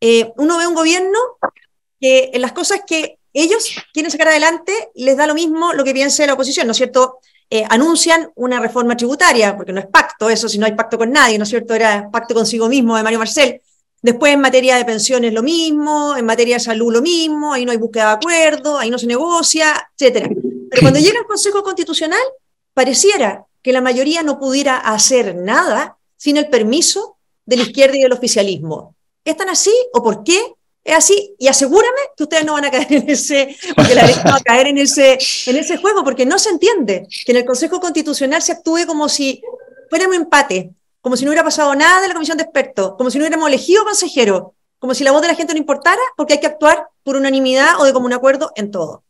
Eh, 0.00 0.30
uno 0.36 0.58
ve 0.58 0.66
un 0.66 0.74
gobierno 0.74 1.18
que 2.00 2.30
en 2.32 2.40
las 2.40 2.52
cosas 2.52 2.82
que 2.86 3.17
ellos 3.32 3.74
quieren 3.92 4.10
sacar 4.10 4.28
adelante, 4.28 4.90
les 4.94 5.16
da 5.16 5.26
lo 5.26 5.34
mismo 5.34 5.72
lo 5.72 5.84
que 5.84 5.92
piense 5.92 6.26
la 6.26 6.34
oposición, 6.34 6.66
¿no 6.66 6.72
es 6.72 6.76
cierto? 6.76 7.18
Eh, 7.50 7.64
anuncian 7.68 8.30
una 8.34 8.60
reforma 8.60 8.96
tributaria, 8.96 9.56
porque 9.56 9.72
no 9.72 9.80
es 9.80 9.86
pacto 9.86 10.28
eso, 10.28 10.48
si 10.48 10.58
no 10.58 10.66
hay 10.66 10.72
pacto 10.72 10.98
con 10.98 11.10
nadie, 11.10 11.38
¿no 11.38 11.44
es 11.44 11.50
cierto? 11.50 11.74
Era 11.74 12.10
pacto 12.10 12.34
consigo 12.34 12.68
mismo 12.68 12.96
de 12.96 13.02
Mario 13.02 13.18
Marcel. 13.18 13.60
Después 14.00 14.34
en 14.34 14.40
materia 14.40 14.76
de 14.76 14.84
pensiones 14.84 15.32
lo 15.32 15.42
mismo, 15.42 16.16
en 16.16 16.24
materia 16.24 16.56
de 16.56 16.60
salud 16.60 16.92
lo 16.92 17.02
mismo, 17.02 17.52
ahí 17.52 17.64
no 17.64 17.72
hay 17.72 17.78
búsqueda 17.78 18.08
de 18.08 18.12
acuerdo, 18.12 18.78
ahí 18.78 18.90
no 18.90 18.98
se 18.98 19.06
negocia, 19.06 19.90
etc. 19.98 20.28
Pero 20.70 20.82
cuando 20.82 21.00
llega 21.00 21.18
el 21.18 21.26
Consejo 21.26 21.62
Constitucional, 21.62 22.20
pareciera 22.74 23.46
que 23.62 23.72
la 23.72 23.80
mayoría 23.80 24.22
no 24.22 24.38
pudiera 24.38 24.76
hacer 24.76 25.34
nada 25.34 25.96
sin 26.16 26.36
el 26.36 26.48
permiso 26.48 27.16
de 27.44 27.56
la 27.56 27.62
izquierda 27.62 27.96
y 27.96 28.02
del 28.02 28.12
oficialismo. 28.12 28.94
¿Están 29.24 29.48
así 29.48 29.72
o 29.92 30.02
por 30.02 30.22
qué? 30.22 30.54
Es 30.88 30.94
así, 30.94 31.34
y 31.38 31.48
asegúrame 31.48 32.00
que 32.16 32.22
ustedes 32.22 32.46
no 32.46 32.54
van 32.54 32.64
a 32.64 32.70
caer 32.70 32.90
en 32.90 33.10
ese, 33.10 33.54
porque 33.76 33.94
la 33.94 34.06
va 34.06 34.36
a 34.36 34.40
caer 34.40 34.68
en 34.68 34.78
ese, 34.78 35.18
en 35.46 35.56
ese 35.56 35.76
juego, 35.76 36.02
porque 36.02 36.24
no 36.24 36.38
se 36.38 36.48
entiende 36.48 37.06
que 37.26 37.32
en 37.32 37.36
el 37.36 37.44
Consejo 37.44 37.78
Constitucional 37.78 38.40
se 38.40 38.52
actúe 38.52 38.86
como 38.86 39.06
si 39.10 39.42
fuera 39.90 40.08
un 40.08 40.14
empate, 40.14 40.70
como 41.02 41.14
si 41.14 41.26
no 41.26 41.30
hubiera 41.30 41.44
pasado 41.44 41.74
nada 41.74 42.00
de 42.00 42.08
la 42.08 42.14
comisión 42.14 42.38
de 42.38 42.44
expertos, 42.44 42.94
como 42.96 43.10
si 43.10 43.18
no 43.18 43.24
hubiéramos 43.24 43.48
elegido 43.48 43.84
consejero. 43.84 44.54
como 44.78 44.94
si 44.94 45.04
la 45.04 45.12
voz 45.12 45.20
de 45.20 45.28
la 45.28 45.34
gente 45.34 45.52
no 45.52 45.58
importara, 45.58 46.00
porque 46.16 46.32
hay 46.34 46.40
que 46.40 46.46
actuar 46.46 46.86
por 47.02 47.16
unanimidad 47.16 47.78
o 47.80 47.84
de 47.84 47.92
común 47.92 48.14
acuerdo 48.14 48.50
en 48.56 48.70
todo. 48.70 49.02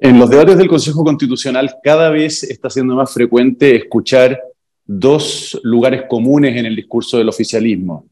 En 0.00 0.18
los 0.18 0.28
debates 0.28 0.58
del 0.58 0.66
Consejo 0.66 1.04
Constitucional 1.04 1.76
cada 1.84 2.10
vez 2.10 2.42
está 2.42 2.70
siendo 2.70 2.96
más 2.96 3.12
frecuente 3.12 3.76
escuchar 3.76 4.36
dos 4.84 5.60
lugares 5.62 6.06
comunes 6.08 6.56
en 6.56 6.66
el 6.66 6.74
discurso 6.74 7.18
del 7.18 7.28
oficialismo. 7.28 8.06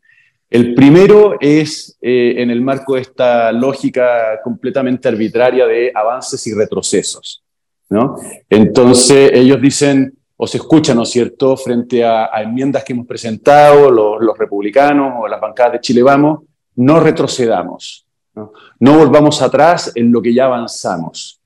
El 0.48 0.74
primero 0.74 1.36
es 1.40 1.98
eh, 2.00 2.34
en 2.38 2.50
el 2.50 2.60
marco 2.60 2.94
de 2.94 3.00
esta 3.00 3.50
lógica 3.50 4.40
completamente 4.44 5.08
arbitraria 5.08 5.66
de 5.66 5.90
avances 5.94 6.46
y 6.46 6.54
retrocesos. 6.54 7.42
¿no? 7.88 8.16
Entonces 8.48 9.30
ellos 9.32 9.60
dicen, 9.60 10.16
o 10.36 10.46
se 10.46 10.58
escuchan, 10.58 10.96
¿no 10.96 11.02
es 11.02 11.10
cierto?, 11.10 11.56
frente 11.56 12.04
a, 12.04 12.30
enmiendas 12.42 12.84
que 12.84 12.92
hemos 12.92 13.06
presentado 13.06 13.90
los, 13.90 14.38
republicanos 14.38 15.14
o 15.20 15.28
las 15.28 15.40
bancadas 15.40 15.74
de 15.74 15.80
Chile 15.80 16.02
Vamos, 16.02 16.40
no 16.76 17.00
retrocedamos, 17.00 18.06
¿no? 18.34 18.52
no 18.78 18.98
volvamos 18.98 19.40
atrás 19.42 19.92
en 19.94 20.12
lo 20.12 20.20
que 20.20 20.32
ya 20.32 20.44
avanzamos. 20.44 21.40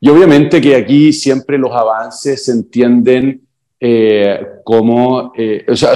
Y 0.00 0.08
obviamente 0.08 0.60
que 0.60 0.74
aquí 0.74 1.12
siempre 1.12 1.58
los 1.58 1.72
avances 1.72 2.44
se 2.44 2.52
entienden 2.52 3.46
eh, 3.78 4.46
como, 4.64 5.32
eh, 5.36 5.64
o 5.68 5.76
sea, 5.76 5.94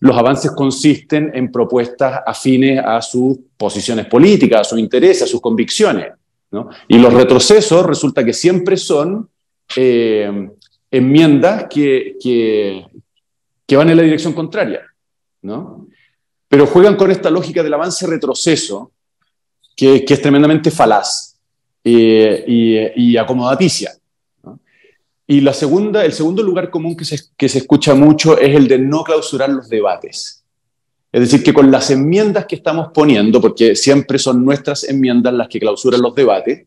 los 0.00 0.16
avances 0.16 0.52
consisten 0.52 1.30
en 1.34 1.50
propuestas 1.50 2.22
afines 2.24 2.82
a 2.84 3.02
sus 3.02 3.36
posiciones 3.56 4.06
políticas, 4.06 4.60
a 4.60 4.64
sus 4.64 4.78
intereses, 4.78 5.22
a 5.22 5.26
sus 5.26 5.40
convicciones. 5.40 6.12
¿no? 6.50 6.70
Y 6.86 6.98
los 6.98 7.12
retrocesos 7.12 7.84
resulta 7.84 8.24
que 8.24 8.32
siempre 8.32 8.76
son 8.76 9.28
eh, 9.76 10.50
enmiendas 10.90 11.66
que, 11.68 12.16
que, 12.22 13.76
van 13.76 13.90
en 13.90 13.96
la 13.96 14.02
dirección 14.02 14.32
contraria. 14.32 14.82
¿no? 15.42 15.88
Pero 16.48 16.66
juegan 16.66 16.96
con 16.96 17.10
esta 17.10 17.30
lógica 17.30 17.62
del 17.62 17.74
avance-retroceso 17.74 18.92
que, 19.76 20.04
que, 20.04 20.14
es 20.14 20.22
tremendamente 20.22 20.70
falaz 20.70 21.38
eh, 21.82 22.44
y, 22.46 23.12
y, 23.12 23.16
acomodaticia. 23.16 23.92
Y 25.30 25.42
la 25.42 25.52
segunda, 25.52 26.06
el 26.06 26.14
segundo 26.14 26.42
lugar 26.42 26.70
común 26.70 26.96
que 26.96 27.04
se, 27.04 27.20
que 27.36 27.50
se 27.50 27.58
escucha 27.58 27.94
mucho 27.94 28.38
es 28.38 28.56
el 28.56 28.66
de 28.66 28.78
no 28.78 29.04
clausurar 29.04 29.50
los 29.50 29.68
debates. 29.68 30.42
Es 31.12 31.20
decir, 31.20 31.42
que 31.42 31.52
con 31.52 31.70
las 31.70 31.90
enmiendas 31.90 32.46
que 32.46 32.54
estamos 32.54 32.88
poniendo, 32.94 33.38
porque 33.38 33.76
siempre 33.76 34.18
son 34.18 34.42
nuestras 34.42 34.84
enmiendas 34.84 35.34
las 35.34 35.48
que 35.48 35.60
clausuran 35.60 36.00
los 36.00 36.14
debates, 36.14 36.66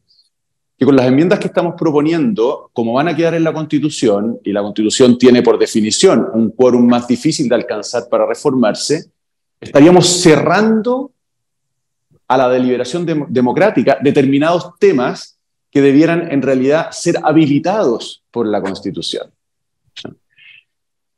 que 0.78 0.86
con 0.86 0.96
las 0.96 1.08
enmiendas 1.08 1.40
que 1.40 1.48
estamos 1.48 1.74
proponiendo, 1.76 2.70
como 2.72 2.94
van 2.94 3.08
a 3.08 3.16
quedar 3.16 3.34
en 3.34 3.44
la 3.44 3.52
Constitución, 3.52 4.40
y 4.44 4.52
la 4.52 4.62
Constitución 4.62 5.18
tiene 5.18 5.42
por 5.42 5.58
definición 5.58 6.28
un 6.32 6.52
quórum 6.52 6.86
más 6.86 7.08
difícil 7.08 7.50
de 7.50 7.56
alcanzar 7.56 8.04
para 8.12 8.28
reformarse, 8.28 9.06
estaríamos 9.60 10.08
cerrando 10.08 11.12
a 12.28 12.38
la 12.38 12.48
deliberación 12.48 13.08
democrática 13.28 13.98
determinados 14.04 14.70
temas 14.80 15.40
que 15.72 15.82
debieran 15.82 16.32
en 16.32 16.42
realidad 16.42 16.92
ser 16.92 17.18
habilitados 17.24 18.24
por 18.30 18.46
la 18.46 18.62
Constitución. 18.62 19.32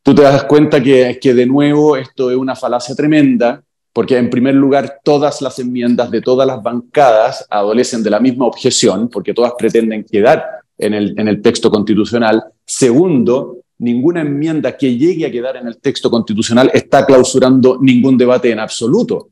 Tú 0.04 0.14
te 0.14 0.22
das 0.22 0.44
cuenta 0.44 0.82
que, 0.82 1.18
que 1.20 1.34
de 1.34 1.46
nuevo 1.46 1.98
esto 1.98 2.30
es 2.30 2.38
una 2.38 2.56
falacia 2.56 2.94
tremenda, 2.94 3.64
porque 3.92 4.18
en 4.18 4.30
primer 4.30 4.56
lugar 4.56 5.00
todas 5.04 5.42
las 5.42 5.60
enmiendas 5.60 6.12
de 6.12 6.22
todas 6.22 6.46
las 6.46 6.62
bancadas 6.62 7.46
adolecen 7.50 8.04
de 8.04 8.10
la 8.10 8.20
misma 8.20 8.46
objeción, 8.46 9.10
porque 9.10 9.34
todas 9.34 9.54
pretenden 9.58 10.04
quedar 10.04 10.46
en 10.78 10.94
el, 10.94 11.20
en 11.20 11.28
el 11.28 11.42
texto 11.42 11.72
constitucional. 11.72 12.44
Segundo, 12.66 13.60
ninguna 13.80 14.22
enmienda 14.22 14.76
que 14.76 14.98
llegue 14.98 15.26
a 15.26 15.32
quedar 15.32 15.58
en 15.58 15.68
el 15.68 15.78
texto 15.78 16.10
constitucional 16.10 16.70
está 16.74 17.06
clausurando 17.06 17.78
ningún 17.82 18.18
debate 18.18 18.52
en 18.52 18.60
absoluto, 18.60 19.30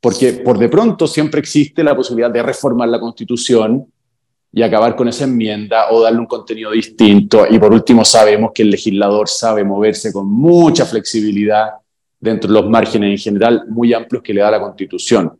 porque 0.00 0.34
por 0.34 0.58
de 0.58 0.68
pronto 0.68 1.06
siempre 1.06 1.40
existe 1.40 1.82
la 1.82 1.96
posibilidad 1.96 2.30
de 2.30 2.42
reformar 2.42 2.88
la 2.88 3.00
constitución 3.00 3.91
y 4.52 4.62
acabar 4.62 4.94
con 4.94 5.08
esa 5.08 5.24
enmienda 5.24 5.90
o 5.90 6.02
darle 6.02 6.18
un 6.18 6.26
contenido 6.26 6.70
distinto. 6.72 7.46
Y 7.48 7.58
por 7.58 7.72
último, 7.72 8.04
sabemos 8.04 8.52
que 8.54 8.62
el 8.62 8.70
legislador 8.70 9.26
sabe 9.28 9.64
moverse 9.64 10.12
con 10.12 10.30
mucha 10.30 10.84
flexibilidad 10.84 11.70
dentro 12.20 12.52
de 12.52 12.60
los 12.60 12.68
márgenes 12.68 13.10
en 13.10 13.18
general 13.18 13.64
muy 13.68 13.94
amplios 13.94 14.22
que 14.22 14.34
le 14.34 14.42
da 14.42 14.50
la 14.50 14.60
Constitución. 14.60 15.32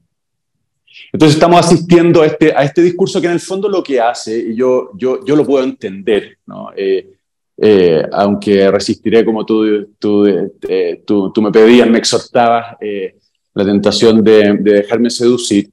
Entonces 1.12 1.36
estamos 1.36 1.60
asistiendo 1.60 2.22
a 2.22 2.26
este, 2.26 2.52
a 2.54 2.64
este 2.64 2.82
discurso 2.82 3.20
que 3.20 3.26
en 3.26 3.34
el 3.34 3.40
fondo 3.40 3.68
lo 3.68 3.82
que 3.82 4.00
hace, 4.00 4.36
y 4.38 4.56
yo, 4.56 4.90
yo, 4.94 5.24
yo 5.24 5.36
lo 5.36 5.44
puedo 5.44 5.62
entender, 5.62 6.38
¿no? 6.46 6.70
Eh, 6.74 7.10
eh, 7.58 8.02
aunque 8.12 8.70
resistiré 8.70 9.24
como 9.24 9.44
tú, 9.44 9.94
tú, 9.98 10.26
eh, 10.26 11.02
tú, 11.06 11.30
tú, 11.32 11.42
me 11.42 11.52
pedías, 11.52 11.88
me 11.88 11.98
exhortabas 11.98 12.76
la 13.54 13.64
tentación 13.64 14.24
de, 14.24 14.56
de 14.58 14.72
dejarme 14.72 15.10
seducir. 15.10 15.70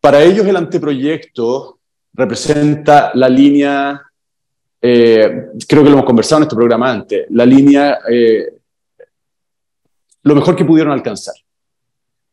Para 0.00 0.22
ellos 0.22 0.46
el 0.46 0.56
anteproyecto 0.56 1.75
representa 2.16 3.10
la 3.14 3.28
línea, 3.28 4.02
eh, 4.80 5.48
creo 5.68 5.82
que 5.82 5.90
lo 5.90 5.96
hemos 5.96 6.06
conversado 6.06 6.38
en 6.38 6.42
este 6.44 6.56
programa 6.56 6.90
antes, 6.90 7.26
la 7.30 7.44
línea, 7.44 7.98
eh, 8.10 8.54
lo 10.22 10.34
mejor 10.34 10.56
que 10.56 10.64
pudieron 10.64 10.92
alcanzar, 10.92 11.34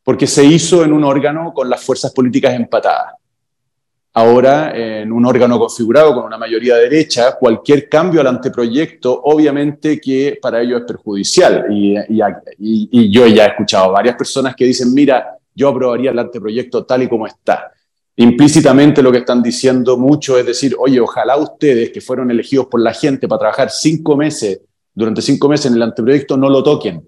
porque 0.02 0.26
se 0.26 0.44
hizo 0.44 0.84
en 0.84 0.92
un 0.92 1.04
órgano 1.04 1.52
con 1.52 1.68
las 1.68 1.84
fuerzas 1.84 2.12
políticas 2.12 2.54
empatadas. 2.54 3.14
Ahora, 4.16 4.70
en 4.72 5.10
un 5.10 5.26
órgano 5.26 5.58
configurado 5.58 6.14
con 6.14 6.24
una 6.24 6.38
mayoría 6.38 6.76
derecha, 6.76 7.34
cualquier 7.36 7.88
cambio 7.88 8.20
al 8.20 8.28
anteproyecto, 8.28 9.22
obviamente 9.24 10.00
que 10.00 10.38
para 10.40 10.62
ellos 10.62 10.82
es 10.82 10.86
perjudicial. 10.86 11.66
Y, 11.68 11.96
y, 12.60 13.10
yo 13.10 13.26
ya 13.26 13.46
he 13.46 13.48
escuchado 13.48 13.90
varias 13.90 14.14
personas 14.14 14.54
que 14.54 14.66
dicen, 14.66 14.94
mira, 14.94 15.36
yo 15.52 15.68
aprobaría 15.68 16.12
el 16.12 16.18
anteproyecto 16.20 16.84
tal 16.84 17.02
y 17.02 17.08
como 17.08 17.26
está. 17.26 17.72
Implícitamente 18.16 19.02
lo 19.02 19.10
que 19.10 19.18
están 19.18 19.42
diciendo 19.42 19.96
mucho 19.96 20.38
es 20.38 20.46
decir, 20.46 20.76
oye, 20.78 21.00
ojalá 21.00 21.36
ustedes 21.36 21.90
que 21.90 22.00
fueron 22.00 22.30
elegidos 22.30 22.66
por 22.66 22.80
la 22.80 22.92
gente 22.92 23.26
para 23.26 23.40
trabajar 23.40 23.70
cinco 23.70 24.16
meses, 24.16 24.60
durante 24.94 25.20
cinco 25.20 25.48
meses 25.48 25.66
en 25.66 25.74
el 25.74 25.82
anteproyecto, 25.82 26.36
no 26.36 26.48
lo 26.48 26.62
toquen. 26.62 27.02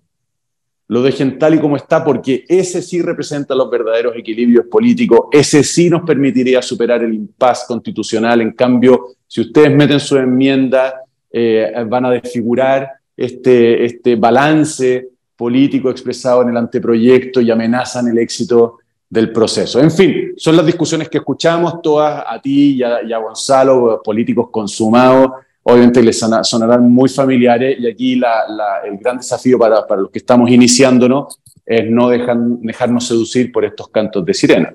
Lo 0.89 1.03
dejen 1.03 1.39
tal 1.39 1.55
y 1.55 1.59
como 1.59 1.77
está 1.77 2.05
porque 2.05 2.45
ese 2.49 2.83
sí 2.83 3.03
representa 3.03 3.55
los 3.55 3.71
verdaderos 3.71 4.17
equilibrios 4.17 4.67
políticos, 4.67 5.27
ese 5.33 5.63
sí 5.63 5.91
nos 5.91 6.03
permitiría 6.03 6.63
superar 6.63 7.03
el 7.03 7.15
impasse 7.15 7.67
constitucional. 7.69 8.41
En 8.41 8.53
cambio, 8.53 9.17
si 9.27 9.41
ustedes 9.41 9.75
meten 9.75 10.01
su 10.01 10.17
enmienda, 10.17 11.03
eh, 11.31 11.73
van 11.89 12.07
a 12.07 12.11
desfigurar 12.11 12.89
este, 13.17 13.85
este 13.85 14.17
balance 14.17 15.09
político 15.37 15.91
expresado 15.91 16.43
en 16.43 16.51
el 16.51 16.57
anteproyecto 16.57 17.41
y 17.41 17.51
amenazan 17.51 18.09
el 18.09 18.19
éxito 18.19 18.79
del 19.09 19.33
proceso. 19.33 19.81
En 19.81 19.91
fin, 19.91 20.33
son 20.37 20.57
las 20.57 20.67
discusiones 20.67 21.09
que 21.09 21.19
escuchamos 21.19 21.81
todas 21.81 22.25
a 22.27 22.41
ti 22.41 22.77
y 22.77 22.83
a, 22.83 23.19
Gonzalo, 23.19 24.01
políticos 24.03 24.49
consumados, 24.51 25.31
obviamente 25.63 26.03
les 26.03 26.19
sonarán 26.43 26.91
muy 26.91 27.09
familiares 27.09 27.77
y 27.79 27.89
aquí 27.89 28.13
el 28.15 28.99
gran 28.99 29.19
desafío 29.19 29.59
para, 29.59 29.87
para, 29.87 30.03
los 30.03 30.11
que 30.11 30.19
estamos 30.19 30.51
iniciándonos 30.51 31.41
es 31.65 31.91
no 31.91 32.09
dejarnos 32.09 33.07
seducir 33.07 33.51
por 33.51 33.65
estos 33.65 33.89
cantos 33.89 34.25
de 34.25 34.35
sirena. 34.35 34.75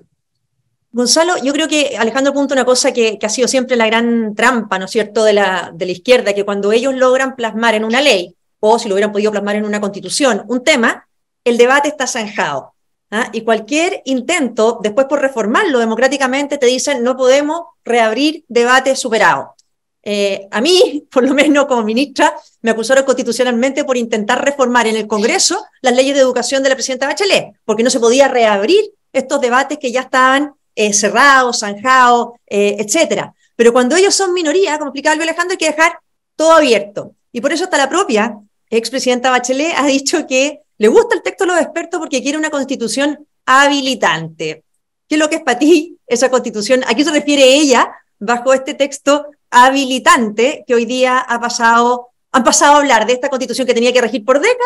Gonzalo, 0.94 1.36
yo 1.42 1.54
creo 1.54 1.70
que 1.70 1.96
Alejandro 1.98 2.32
apunta 2.32 2.54
una 2.54 2.66
cosa 2.66 2.92
que, 2.92 3.18
que, 3.18 3.26
ha 3.26 3.30
sido 3.30 3.48
siempre 3.48 3.78
la 3.78 3.88
gran 3.88 4.36
trampa, 4.36 4.78
¿no 4.78 4.86
es 4.86 4.92
cierto?, 4.92 5.24
de 5.24 5.32
la, 5.32 5.72
de 5.74 5.86
la 5.86 5.92
izquierda, 5.94 6.34
que 6.34 6.44
cuando 6.44 6.74
ellos 6.74 6.94
logran 6.94 7.38
plasmar 7.38 7.76
en 7.76 7.86
una 7.86 8.02
ley, 8.02 8.36
o 8.60 8.78
si 8.78 8.90
lo 8.90 8.96
hubieran 8.96 9.14
podido 9.14 9.32
plasmar 9.32 9.56
en 9.56 9.64
una 9.64 9.80
constitución, 9.80 10.44
un 10.50 10.66
tema, 10.66 11.08
el 11.46 11.58
debate 11.58 11.88
está 11.88 12.08
zanjado. 12.08 12.74
¿Ah? 13.12 13.30
Y 13.32 13.42
cualquier 13.42 14.02
intento, 14.06 14.80
después 14.82 15.08
por 15.08 15.22
reformarlo 15.22 15.80
democráticamente, 15.80 16.58
te 16.58 16.66
dicen 16.66 17.04
no 17.04 17.16
podemos 17.16 17.62
reabrir 17.84 18.46
debate 18.48 18.96
superado. 18.96 19.56
Eh, 20.04 20.48
a 20.50 20.62
mí, 20.62 21.06
por 21.12 21.24
lo 21.24 21.34
menos 21.34 21.66
como 21.66 21.84
ministra, 21.84 22.34
me 22.62 22.72
acusaron 22.72 23.06
constitucionalmente 23.06 23.84
por 23.84 23.98
intentar 23.98 24.44
reformar 24.44 24.88
en 24.88 24.96
el 24.96 25.08
Congreso 25.08 25.64
las 25.82 25.96
leyes 25.96 26.16
de 26.16 26.22
educación 26.22 26.64
de 26.64 26.70
la 26.70 26.76
presidenta 26.76 27.08
Bachelet, 27.08 27.54
porque 27.66 27.84
no 27.84 27.90
se 27.90 28.00
podía 28.00 28.28
reabrir 28.28 28.92
estos 29.14 29.42
debates 29.42 29.78
que 29.78 29.92
ya 29.92 30.02
estaban 30.02 30.54
eh, 30.76 30.94
cerrados, 30.94 31.60
zanjados, 31.60 32.30
eh, 32.48 32.78
etcétera. 32.80 33.34
Pero 33.56 33.74
cuando 33.74 33.96
ellos 33.96 34.16
son 34.16 34.34
minoría, 34.34 34.78
como 34.78 34.90
explicaba 34.90 35.22
Alejandro, 35.22 35.52
hay 35.52 35.58
que 35.58 35.72
dejar 35.72 36.00
todo 36.36 36.54
abierto. 36.54 37.14
Y 37.32 37.42
por 37.42 37.52
eso 37.54 37.66
hasta 37.66 37.78
la 37.78 37.90
propia 37.90 38.38
expresidenta 38.70 39.30
Bachelet 39.30 39.74
ha 39.78 39.86
dicho 39.86 40.26
que 40.26 40.62
le 40.82 40.88
gusta 40.88 41.14
el 41.14 41.22
texto 41.22 41.44
de 41.44 41.52
los 41.52 41.62
expertos 41.62 42.00
porque 42.00 42.24
quiere 42.24 42.40
una 42.40 42.50
constitución 42.50 43.28
habilitante. 43.46 44.64
¿Qué 45.08 45.14
es 45.14 45.20
lo 45.20 45.30
que 45.30 45.36
es 45.36 45.44
para 45.44 45.60
ti 45.60 45.96
esa 46.08 46.32
constitución? 46.32 46.84
¿A 46.88 46.96
qué 46.96 47.04
se 47.04 47.12
refiere 47.12 47.44
ella 47.44 47.92
bajo 48.18 48.52
este 48.52 48.74
texto 48.74 49.28
habilitante 49.52 50.64
que 50.66 50.74
hoy 50.74 50.86
día 50.86 51.20
ha 51.20 51.40
pasado, 51.40 52.08
han 52.32 52.44
pasado 52.44 52.74
a 52.74 52.78
hablar 52.78 53.06
de 53.06 53.14
esta 53.14 53.30
constitución 53.30 53.68
que 53.68 53.76
tenía 53.76 53.94
que 53.94 54.02
regir 54.02 54.26
por 54.26 54.40
décadas 54.40 54.58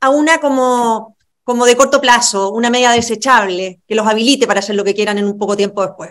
a 0.00 0.10
una 0.10 0.40
como, 0.40 1.16
de 1.46 1.76
corto 1.76 2.02
plazo, 2.02 2.50
una 2.52 2.68
media 2.68 2.90
desechable 2.90 3.80
que 3.88 3.94
los 3.94 4.06
habilite 4.06 4.46
para 4.46 4.60
hacer 4.60 4.76
lo 4.76 4.84
que 4.84 4.94
quieran 4.94 5.16
en 5.16 5.24
un 5.24 5.38
poco 5.38 5.56
tiempo 5.56 5.80
después? 5.80 6.10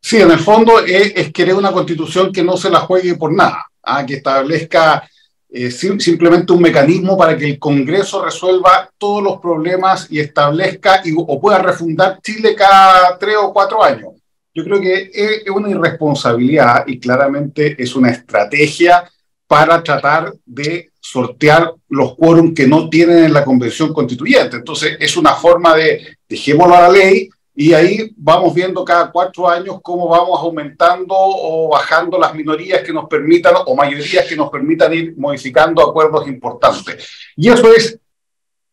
Sí, 0.00 0.20
en 0.20 0.32
el 0.32 0.40
fondo 0.40 0.80
es, 0.80 1.32
querer 1.32 1.54
una 1.54 1.70
constitución 1.70 2.32
que 2.32 2.42
no 2.42 2.56
se 2.56 2.70
la 2.70 2.80
juegue 2.80 3.14
por 3.14 3.32
nada, 3.32 3.70
¿ah? 3.84 4.04
que 4.04 4.14
establezca 4.14 5.08
eh, 5.56 5.70
simplemente 5.70 6.52
un 6.52 6.60
mecanismo 6.60 7.16
para 7.16 7.36
que 7.36 7.44
el 7.44 7.58
Congreso 7.60 8.24
resuelva 8.24 8.90
todos 8.98 9.22
los 9.22 9.38
problemas 9.38 10.08
y 10.10 10.18
establezca 10.18 11.00
y, 11.04 11.14
o 11.16 11.40
pueda 11.40 11.58
refundar 11.58 12.18
Chile 12.20 12.56
cada 12.56 13.16
tres 13.16 13.36
o 13.40 13.52
cuatro 13.52 13.80
años. 13.80 14.14
Yo 14.52 14.64
creo 14.64 14.80
que 14.80 15.12
es 15.14 15.48
una 15.48 15.70
irresponsabilidad 15.70 16.82
y 16.88 16.98
claramente 16.98 17.80
es 17.80 17.94
una 17.94 18.10
estrategia 18.10 19.08
para 19.46 19.80
tratar 19.80 20.32
de 20.44 20.90
sortear 20.98 21.72
los 21.88 22.16
quórum 22.16 22.52
que 22.52 22.66
no 22.66 22.88
tienen 22.88 23.26
en 23.26 23.32
la 23.32 23.44
convención 23.44 23.94
constituyente. 23.94 24.56
Entonces, 24.56 24.96
es 24.98 25.16
una 25.16 25.34
forma 25.34 25.76
de 25.76 26.16
dejémoslo 26.28 26.74
a 26.74 26.80
la 26.80 26.88
ley 26.88 27.28
y 27.54 27.72
ahí 27.72 28.12
vamos 28.16 28.52
viendo 28.52 28.84
cada 28.84 29.12
cuatro 29.12 29.48
años 29.48 29.78
cómo 29.80 30.08
vamos 30.08 30.40
aumentando 30.40 31.14
o 31.16 31.68
bajando 31.68 32.18
las 32.18 32.34
minorías 32.34 32.82
que 32.82 32.92
nos 32.92 33.08
permitan 33.08 33.54
o 33.66 33.76
mayorías 33.76 34.26
que 34.26 34.34
nos 34.34 34.50
permitan 34.50 34.92
ir 34.92 35.14
modificando 35.16 35.80
acuerdos 35.80 36.26
importantes. 36.26 37.08
Y 37.36 37.48
eso 37.48 37.72
es, 37.72 37.96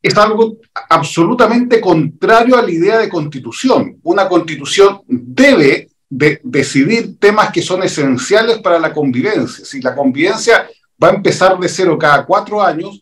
es 0.01 0.17
algo 0.17 0.57
absolutamente 0.89 1.79
contrario 1.79 2.57
a 2.57 2.63
la 2.63 2.71
idea 2.71 2.97
de 2.97 3.09
constitución. 3.09 3.99
Una 4.01 4.27
constitución 4.27 5.01
debe 5.07 5.89
de 6.09 6.41
decidir 6.43 7.19
temas 7.19 7.51
que 7.51 7.61
son 7.61 7.83
esenciales 7.83 8.57
para 8.59 8.79
la 8.79 8.91
convivencia. 8.91 9.63
Si 9.63 9.79
la 9.79 9.95
convivencia 9.95 10.67
va 11.01 11.09
a 11.09 11.13
empezar 11.13 11.57
de 11.59 11.69
cero 11.69 11.99
cada 11.99 12.25
cuatro 12.25 12.61
años, 12.61 12.99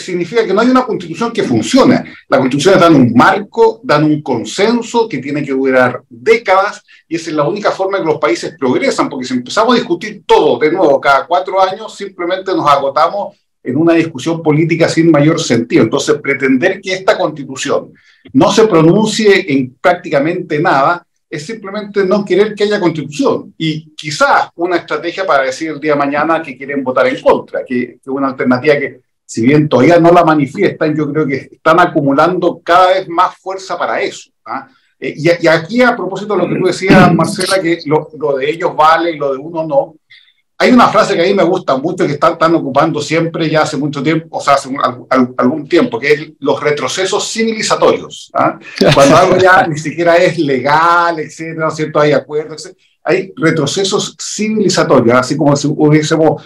significa 0.00 0.44
que 0.46 0.52
no 0.52 0.60
hay 0.60 0.68
una 0.68 0.84
constitución 0.84 1.32
que 1.32 1.42
funcione. 1.42 2.04
Las 2.28 2.40
constituciones 2.40 2.80
dan 2.80 2.94
un 2.94 3.12
marco, 3.14 3.80
dan 3.82 4.04
un 4.04 4.22
consenso 4.22 5.08
que 5.08 5.18
tiene 5.18 5.42
que 5.42 5.52
durar 5.52 6.02
décadas 6.08 6.82
y 7.08 7.16
esa 7.16 7.30
es 7.30 7.36
la 7.36 7.48
única 7.48 7.70
forma 7.70 7.98
en 7.98 8.04
que 8.04 8.10
los 8.10 8.20
países 8.20 8.54
progresan, 8.58 9.08
porque 9.08 9.26
si 9.26 9.34
empezamos 9.34 9.74
a 9.74 9.78
discutir 9.78 10.22
todo 10.26 10.58
de 10.58 10.72
nuevo 10.72 11.00
cada 11.00 11.26
cuatro 11.26 11.60
años, 11.62 11.96
simplemente 11.96 12.52
nos 12.52 12.68
agotamos 12.68 13.36
en 13.62 13.76
una 13.76 13.94
discusión 13.94 14.42
política 14.42 14.88
sin 14.88 15.10
mayor 15.10 15.40
sentido. 15.40 15.82
Entonces, 15.82 16.16
pretender 16.22 16.80
que 16.80 16.94
esta 16.94 17.18
constitución 17.18 17.92
no 18.32 18.52
se 18.52 18.66
pronuncie 18.66 19.52
en 19.52 19.74
prácticamente 19.80 20.60
nada 20.60 21.06
es 21.28 21.44
simplemente 21.44 22.04
no 22.04 22.24
querer 22.24 22.54
que 22.54 22.64
haya 22.64 22.80
constitución 22.80 23.52
y 23.58 23.90
quizás 23.94 24.48
una 24.54 24.76
estrategia 24.76 25.26
para 25.26 25.44
decir 25.44 25.70
el 25.70 25.80
día 25.80 25.92
de 25.92 25.98
mañana 25.98 26.40
que 26.40 26.56
quieren 26.56 26.84
votar 26.84 27.06
en 27.08 27.20
contra, 27.20 27.64
que 27.64 27.98
es 28.00 28.06
una 28.06 28.28
alternativa 28.28 28.78
que 28.78 29.00
si 29.26 29.42
bien 29.42 29.68
todavía 29.68 29.98
no 29.98 30.12
la 30.12 30.24
manifiestan, 30.24 30.96
yo 30.96 31.12
creo 31.12 31.26
que 31.26 31.48
están 31.50 31.80
acumulando 31.80 32.60
cada 32.62 32.92
vez 32.92 33.08
más 33.08 33.36
fuerza 33.36 33.76
para 33.76 34.00
eso. 34.00 34.30
¿ah? 34.44 34.68
Eh, 35.00 35.14
y, 35.16 35.48
aquí, 35.48 35.82
a 35.82 35.96
propósito 35.96 36.34
de 36.34 36.42
lo 36.42 36.48
que 36.48 36.60
tú 36.60 36.66
decías, 36.66 37.12
Marcela, 37.12 37.60
que 37.60 37.80
lo, 37.86 38.36
de 38.36 38.48
ellos 38.48 38.74
vale 38.74 39.10
y 39.10 39.18
lo 39.18 39.32
de 39.32 39.38
uno 39.38 39.66
no, 39.66 39.96
hay 40.58 40.70
una 40.70 40.88
frase 40.88 41.14
que 41.14 41.22
a 41.22 41.26
mí 41.26 41.34
me 41.34 41.42
gusta 41.42 41.76
mucho 41.76 42.06
que 42.06 42.14
están, 42.14 42.32
están 42.34 42.54
ocupando 42.54 43.02
siempre 43.02 43.50
ya 43.50 43.62
hace 43.62 43.76
mucho 43.76 44.02
tiempo, 44.02 44.38
o 44.38 44.40
sea, 44.40 44.54
hace 44.54 44.70
algún 45.36 45.68
tiempo, 45.68 45.98
que 45.98 46.12
es 46.12 46.32
los 46.38 46.62
retrocesos 46.62 47.30
civilizatorios. 47.30 48.30
¿ah? 48.32 48.58
Cuando 48.94 49.16
algo 49.16 49.36
ya 49.36 49.66
ni 49.66 49.76
siquiera 49.76 50.16
es 50.16 50.38
legal, 50.38 51.18
etcétera, 51.18 51.66
¿no 51.66 51.68
es 51.68 51.74
cierto? 51.74 52.00
Hay 52.00 52.12
acuerdos, 52.12 52.72
hay 53.02 53.32
retrocesos 53.36 54.16
civilizatorios, 54.18 55.18
así 55.18 55.36
como 55.36 55.54
si 55.56 55.66
hubiésemos 55.68 56.42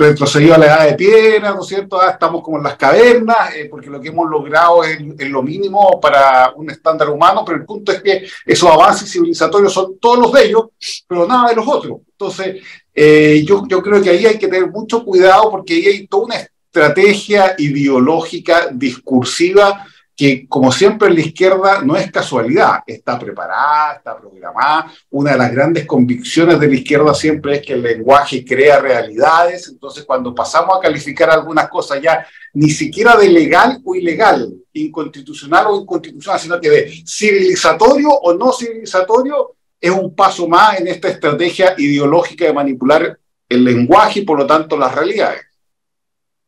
retrocedido 0.00 0.54
a 0.54 0.58
la 0.58 0.66
edad 0.66 0.86
de 0.86 0.94
piedra, 0.94 1.52
¿no 1.52 1.60
es 1.60 1.66
cierto? 1.66 2.00
Ah, 2.00 2.10
estamos 2.10 2.42
como 2.42 2.56
en 2.56 2.64
las 2.64 2.76
cavernas, 2.76 3.54
eh, 3.54 3.68
porque 3.70 3.90
lo 3.90 4.00
que 4.00 4.08
hemos 4.08 4.28
logrado 4.28 4.82
es, 4.82 4.98
lo 5.28 5.42
mínimo 5.42 6.00
para 6.00 6.52
un 6.56 6.70
estándar 6.70 7.10
humano, 7.10 7.44
pero 7.44 7.58
el 7.58 7.66
punto 7.66 7.92
es 7.92 8.02
que 8.02 8.26
esos 8.46 8.70
avances 8.70 9.10
civilizatorios 9.10 9.72
son 9.72 9.98
todos 9.98 10.18
los 10.18 10.32
de 10.32 10.46
ellos, 10.46 10.68
pero 11.06 11.26
nada 11.26 11.50
de 11.50 11.56
los 11.56 11.68
otros. 11.68 11.98
Entonces, 12.10 12.62
eh, 12.94 13.44
yo, 13.46 13.64
yo 13.68 13.82
creo 13.82 14.02
que 14.02 14.10
ahí 14.10 14.26
hay 14.26 14.38
que 14.38 14.48
tener 14.48 14.70
mucho 14.70 15.04
cuidado 15.04 15.50
porque 15.50 15.74
ahí 15.74 15.86
hay 15.86 16.06
toda 16.06 16.24
una 16.24 16.36
estrategia 16.36 17.54
ideológica, 17.58 18.68
discursiva, 18.72 19.86
que 20.20 20.46
como 20.46 20.70
siempre 20.70 21.08
la 21.08 21.20
izquierda 21.20 21.80
no 21.82 21.96
es 21.96 22.12
casualidad, 22.12 22.80
está 22.86 23.18
preparada, 23.18 23.94
está 23.94 24.18
programada. 24.18 24.92
Una 25.08 25.32
de 25.32 25.38
las 25.38 25.50
grandes 25.50 25.86
convicciones 25.86 26.60
de 26.60 26.68
la 26.68 26.74
izquierda 26.74 27.14
siempre 27.14 27.54
es 27.54 27.62
que 27.62 27.72
el 27.72 27.80
lenguaje 27.80 28.44
crea 28.44 28.80
realidades, 28.80 29.68
entonces 29.68 30.04
cuando 30.04 30.34
pasamos 30.34 30.76
a 30.76 30.80
calificar 30.80 31.30
algunas 31.30 31.70
cosas 31.70 32.02
ya 32.02 32.26
ni 32.52 32.68
siquiera 32.68 33.16
de 33.16 33.30
legal 33.30 33.80
o 33.82 33.94
ilegal, 33.94 34.52
inconstitucional 34.74 35.68
o 35.68 35.80
inconstitucional, 35.80 36.38
sino 36.38 36.60
que 36.60 36.68
de 36.68 37.02
civilizatorio 37.06 38.10
o 38.10 38.34
no 38.34 38.52
civilizatorio, 38.52 39.54
es 39.80 39.90
un 39.90 40.14
paso 40.14 40.46
más 40.46 40.78
en 40.80 40.88
esta 40.88 41.08
estrategia 41.08 41.74
ideológica 41.78 42.44
de 42.44 42.52
manipular 42.52 43.18
el 43.48 43.64
lenguaje 43.64 44.20
y 44.20 44.24
por 44.26 44.36
lo 44.36 44.46
tanto 44.46 44.76
las 44.76 44.94
realidades. 44.94 45.40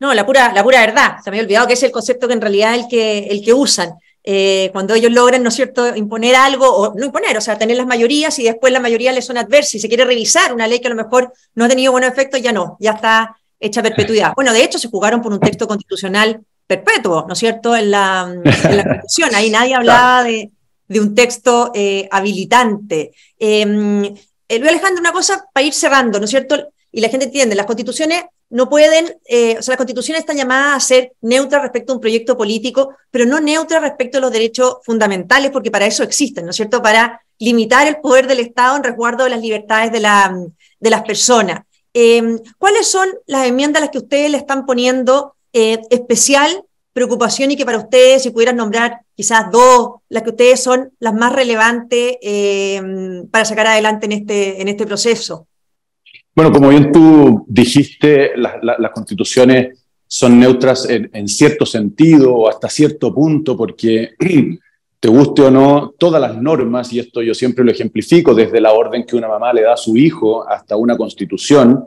No, 0.03 0.13
la 0.15 0.27
pura, 0.27 0.53
la 0.53 0.65
pura 0.65 0.81
verdad. 0.81 1.19
Se 1.23 1.31
me 1.31 1.37
había 1.37 1.45
olvidado 1.45 1.69
que 1.69 1.75
es 1.75 1.83
el 1.85 1.93
concepto 1.93 2.27
que 2.27 2.35
en 2.35 2.41
realidad 2.41 2.75
es 2.75 2.81
el 2.81 2.89
que, 2.89 3.19
el 3.31 3.41
que 3.41 3.55
usan. 3.55 3.95
Eh, 4.25 4.69
cuando 4.73 4.95
ellos 4.95 5.13
logran, 5.13 5.45
¿no 5.45 5.49
es 5.51 5.55
cierto?, 5.55 5.95
imponer 5.95 6.35
algo, 6.35 6.69
o 6.69 6.93
no 6.99 7.07
imponer, 7.07 7.39
o 7.39 7.41
sea, 7.41 7.57
tener 7.57 7.77
las 7.77 7.87
mayorías 7.87 8.37
y 8.41 8.43
después 8.43 8.73
la 8.73 8.81
mayoría 8.81 9.13
les 9.13 9.25
son 9.25 9.39
adversas 9.39 9.77
y 9.77 9.79
se 9.79 9.87
quiere 9.87 10.05
revisar 10.05 10.53
una 10.53 10.67
ley 10.67 10.81
que 10.81 10.89
a 10.89 10.91
lo 10.91 10.97
mejor 10.97 11.33
no 11.55 11.67
ha 11.67 11.69
tenido 11.69 11.93
buenos 11.93 12.11
efectos, 12.11 12.43
ya 12.43 12.51
no, 12.51 12.77
ya 12.81 12.91
está 12.95 13.37
hecha 13.61 13.81
perpetuidad. 13.81 14.33
Bueno, 14.35 14.53
de 14.53 14.65
hecho, 14.65 14.77
se 14.77 14.89
jugaron 14.89 15.23
por 15.23 15.33
un 15.33 15.39
texto 15.39 15.69
constitucional 15.69 16.41
perpetuo, 16.67 17.25
¿no 17.29 17.35
es 17.35 17.39
cierto?, 17.39 17.77
en 17.77 17.93
la, 17.93 18.27
en 18.29 18.77
la 18.77 18.83
Constitución. 18.83 19.37
Ahí 19.37 19.51
nadie 19.51 19.75
hablaba 19.77 20.25
de, 20.25 20.51
de 20.89 21.01
un 21.01 21.15
texto 21.15 21.71
eh, 21.77 22.09
habilitante. 22.11 23.13
Em, 23.39 24.05
eh, 24.05 24.59
Luis 24.59 24.69
Alejandro, 24.69 25.01
una 25.01 25.13
cosa 25.13 25.45
para 25.55 25.65
ir 25.65 25.73
cerrando, 25.73 26.19
¿no 26.19 26.25
es 26.25 26.31
cierto? 26.33 26.73
Y 26.91 27.01
la 27.01 27.09
gente 27.09 27.27
entiende, 27.27 27.55
las 27.55 27.67
constituciones 27.67 28.25
no 28.53 28.69
pueden, 28.69 29.17
eh, 29.25 29.57
o 29.59 29.63
sea, 29.63 29.73
las 29.73 29.79
constituciones 29.79 30.21
están 30.21 30.37
llamadas 30.37 30.77
a 30.77 30.87
ser 30.87 31.13
neutras 31.23 31.63
respecto 31.63 31.93
a 31.93 31.97
un 31.97 32.03
proyecto 32.03 32.37
político, 32.37 32.95
pero 33.11 33.25
no 33.25 33.41
neutras 33.41 33.81
respecto 33.81 34.19
a 34.19 34.21
los 34.21 34.31
derechos 34.31 34.77
fundamentales, 34.85 35.51
porque 35.51 35.71
para 35.71 35.87
eso 35.87 36.03
existen, 36.03 36.45
¿no 36.45 36.51
es 36.51 36.57
cierto? 36.57 36.83
Para 36.83 37.23
limitar 37.39 37.89
el 37.89 37.97
poder 37.97 38.27
del 38.27 38.41
Estado 38.41 38.77
en 38.77 38.85
resguardo 38.85 39.25
de 39.25 39.31
las 39.31 39.41
libertades 39.41 39.91
de, 39.91 40.01
la, 40.01 40.37
de 40.79 40.91
las 40.91 41.03
personas. 41.03 41.63
Em, 41.95 42.39
¿Cuáles 42.59 42.87
son 42.89 43.09
las 43.27 43.47
enmiendas 43.47 43.81
a 43.81 43.87
las 43.87 43.91
que 43.91 43.99
ustedes 43.99 44.31
le 44.31 44.37
están 44.37 44.67
poniendo 44.67 45.35
eh, 45.55 45.81
especial 45.89 46.63
preocupación 46.93 47.51
y 47.51 47.57
que 47.57 47.65
para 47.65 47.79
ustedes, 47.79 48.23
si 48.23 48.31
pudieran 48.31 48.57
nombrar 48.57 49.01
quizás 49.17 49.51
dos, 49.51 49.93
las 50.11 50.25
que 50.25 50.31
ustedes 50.31 50.63
son 50.63 50.93
las 50.99 51.15
más 51.15 51.33
relevantes 51.33 52.19
em, 52.21 53.27
para 53.29 53.47
sacar 53.47 53.69
adelante 53.69 54.05
en 54.05 54.13
este, 54.13 54.61
en 54.61 54.69
este 54.69 54.87
proceso? 54.87 55.47
Bueno, 56.35 56.51
como 56.51 56.71
bien 56.71 56.91
tú 56.91 57.45
dijiste, 57.47 58.33
las 58.37 58.91
constituciones 58.93 59.85
son 60.07 60.39
neutras 60.39 60.89
en, 60.89 61.29
cierto 61.29 61.67
sentido 61.67 62.35
o 62.35 62.49
hasta 62.49 62.69
cierto 62.69 63.15
punto, 63.15 63.57
porque 63.57 64.11
te 65.01 65.09
guste 65.09 65.43
o 65.43 65.51
no, 65.51 65.95
todas 65.99 66.21
las 66.21 66.37
normas, 66.37 66.93
y 66.93 67.01
esto 67.01 67.23
yo 67.23 67.35
siempre 67.35 67.65
lo 67.65 67.71
ejemplifico, 67.71 68.35
desde 68.35 68.61
la 68.61 68.73
orden 68.73 69.05
que 69.05 69.17
una 69.17 69.29
mamá 69.29 69.53
le 69.53 69.63
da 69.63 69.75
a 69.75 69.77
su 69.77 69.97
hijo 69.97 70.49
hasta 70.49 70.77
una 70.77 70.97
constitución, 70.97 71.85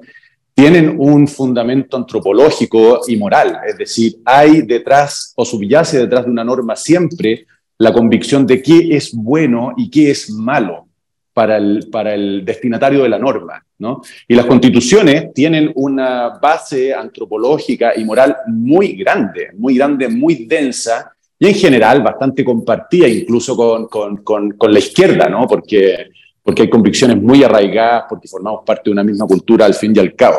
tienen 0.54 0.96
un 0.98 1.28
fundamento 1.28 1.98
antropológico 1.98 3.02
y 3.08 3.18
moral. 3.18 3.60
Es 3.68 3.78
decir, 3.78 4.18
hay 4.24 4.62
detrás 4.62 5.34
o 5.36 5.44
subyace 5.44 5.98
detrás 5.98 6.26
de 6.26 6.32
una 6.32 6.44
norma 6.44 6.76
siempre 6.76 7.48
la 7.78 7.92
convicción 7.92 8.46
de 8.46 8.62
qué 8.62 8.96
es 8.96 9.14
bueno 9.14 9.74
y 9.76 9.90
qué 9.90 10.12
es 10.12 10.30
malo 10.30 10.88
para 11.34 11.58
el, 11.58 11.90
para 11.92 12.14
el 12.14 12.46
destinatario 12.46 13.04
de 13.04 13.10
la 13.10 13.20
norma. 13.20 13.65
¿No? 13.80 14.02
Y 14.28 14.36
las 14.36 14.46
constituciones 14.46 15.34
tienen 15.34 15.72
una 15.76 16.30
base 16.30 16.94
antropológica 16.94 17.94
y 17.96 18.06
moral 18.06 18.38
muy 18.48 18.94
grande, 18.94 19.50
muy 19.58 19.76
grande, 19.76 20.08
muy 20.08 20.46
densa, 20.46 21.12
y 21.38 21.48
en 21.48 21.54
general 21.54 22.02
bastante 22.02 22.44
compartida 22.46 23.08
incluso 23.08 23.56
con, 23.56 23.88
con, 23.88 24.18
con, 24.18 24.52
con 24.52 24.74
la 24.74 24.80
izquierda, 24.80 25.28
¿no? 25.28 25.48
porque, 25.48 26.12
porque 26.42 26.64
hay 26.64 26.70
convicciones 26.70 27.22
muy 27.22 27.44
arraigadas, 27.44 28.06
porque 28.08 28.28
formamos 28.28 28.62
parte 28.66 28.84
de 28.86 28.92
una 28.92 29.04
misma 29.04 29.28
cultura 29.28 29.66
al 29.66 29.74
fin 29.74 29.94
y 29.96 30.00
al 30.00 30.16
cabo. 30.16 30.38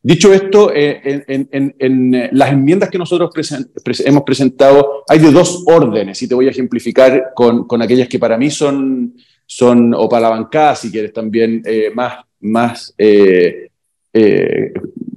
Dicho 0.00 0.32
esto, 0.32 0.72
eh, 0.72 1.24
en, 1.26 1.48
en, 1.50 1.74
en, 1.78 2.28
las 2.32 2.52
enmiendas 2.52 2.88
que 2.88 2.98
nosotros 2.98 3.30
hemos 4.04 4.22
presentado 4.22 5.04
hay 5.08 5.18
de 5.18 5.32
dos 5.32 5.64
órdenes, 5.66 6.22
y 6.22 6.28
te 6.28 6.34
voy 6.34 6.46
a 6.46 6.50
ejemplificar 6.50 7.32
con, 7.34 7.66
con 7.66 7.82
aquellas 7.82 8.08
que 8.08 8.18
para 8.18 8.38
mí 8.38 8.48
son, 8.48 9.14
son 9.44 9.92
o 9.94 10.08
para 10.08 10.22
la 10.22 10.30
bancada, 10.30 10.76
si 10.76 10.90
quieres, 10.90 11.12
también 11.12 11.62
eh, 11.66 11.90
más, 11.94 12.24
más 12.40 12.94
eh, 12.98 13.68
eh, 14.12 14.72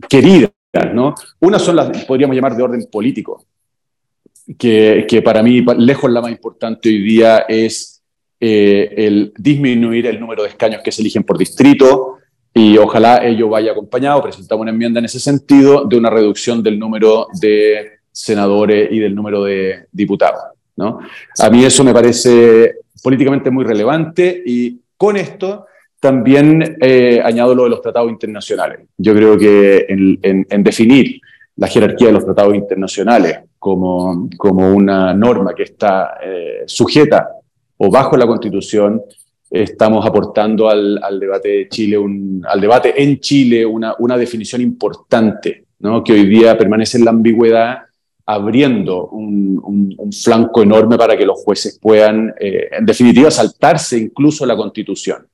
queridas. 0.09 0.51
¿no? 0.93 1.15
Una 1.39 1.59
son 1.59 1.75
las, 1.75 2.05
podríamos 2.05 2.35
llamar, 2.35 2.55
de 2.55 2.63
orden 2.63 2.85
político, 2.91 3.45
que, 4.57 5.05
que 5.07 5.21
para 5.21 5.43
mí, 5.43 5.63
lejos 5.77 6.11
la 6.11 6.21
más 6.21 6.31
importante 6.31 6.89
hoy 6.89 7.01
día 7.01 7.39
es 7.47 8.01
el 8.39 9.33
disminuir 9.37 10.07
el 10.07 10.19
número 10.19 10.41
de 10.41 10.49
escaños 10.49 10.81
que 10.83 10.91
se 10.91 11.01
eligen 11.01 11.23
por 11.23 11.37
distrito, 11.37 12.17
y 12.53 12.77
ojalá 12.77 13.25
ello 13.25 13.49
vaya 13.49 13.71
acompañado, 13.71 14.21
presentamos 14.21 14.63
una 14.63 14.71
enmienda 14.71 14.99
en 14.99 15.05
ese 15.05 15.19
sentido, 15.19 15.85
de 15.85 15.97
una 15.97 16.09
reducción 16.09 16.61
del 16.61 16.77
número 16.77 17.27
de 17.39 17.99
senadores 18.11 18.91
y 18.91 18.99
del 18.99 19.15
número 19.15 19.43
de 19.43 19.85
diputados. 19.91 20.41
¿no? 20.75 20.99
A 21.39 21.49
mí 21.49 21.63
eso 21.63 21.83
me 21.83 21.93
parece 21.93 22.75
políticamente 23.01 23.49
muy 23.49 23.63
relevante 23.63 24.43
y 24.45 24.81
con 24.97 25.15
esto 25.15 25.65
también 26.01 26.77
eh, 26.81 27.21
añado 27.23 27.53
lo 27.53 27.63
de 27.63 27.69
los 27.69 27.81
tratados 27.81 28.09
internacionales. 28.09 28.79
Yo 28.97 29.13
creo 29.13 29.37
que 29.37 29.85
en, 29.87 30.63
definir 30.63 31.21
la 31.55 31.67
jerarquía 31.67 32.07
de 32.07 32.13
los 32.13 32.25
tratados 32.25 32.55
internacionales 32.55 33.41
como, 33.59 34.27
como 34.35 34.73
una 34.73 35.13
norma 35.13 35.53
que 35.53 35.63
está 35.63 36.15
eh, 36.23 36.63
sujeta 36.65 37.29
o 37.77 37.91
bajo 37.91 38.17
la 38.17 38.25
Constitución, 38.25 38.99
estamos 39.51 40.03
aportando 40.03 40.69
al, 40.69 40.99
al 41.03 41.19
debate 41.19 41.49
de 41.49 41.69
Chile, 41.69 41.99
un, 41.99 42.43
al 42.49 42.59
debate 42.59 43.01
en 43.01 43.19
Chile 43.19 43.63
una, 43.63 43.93
una 43.99 44.17
definición 44.17 44.61
importante, 44.61 45.65
¿no? 45.79 46.03
que 46.03 46.13
hoy 46.13 46.25
día 46.25 46.57
permanece 46.57 46.97
en 46.97 47.05
la 47.05 47.11
ambigüedad, 47.11 47.77
abriendo 48.25 49.07
un, 49.09 49.59
un, 49.63 50.11
flanco 50.13 50.61
enorme 50.63 50.97
para 50.97 51.15
que 51.15 51.25
los 51.25 51.39
jueces 51.43 51.77
puedan, 51.79 52.33
eh, 52.39 52.69
en 52.71 52.85
definitiva, 52.85 53.29
saltarse 53.29 53.97
incluso 53.97 54.45
la 54.45 54.55
Constitución. 54.55 55.27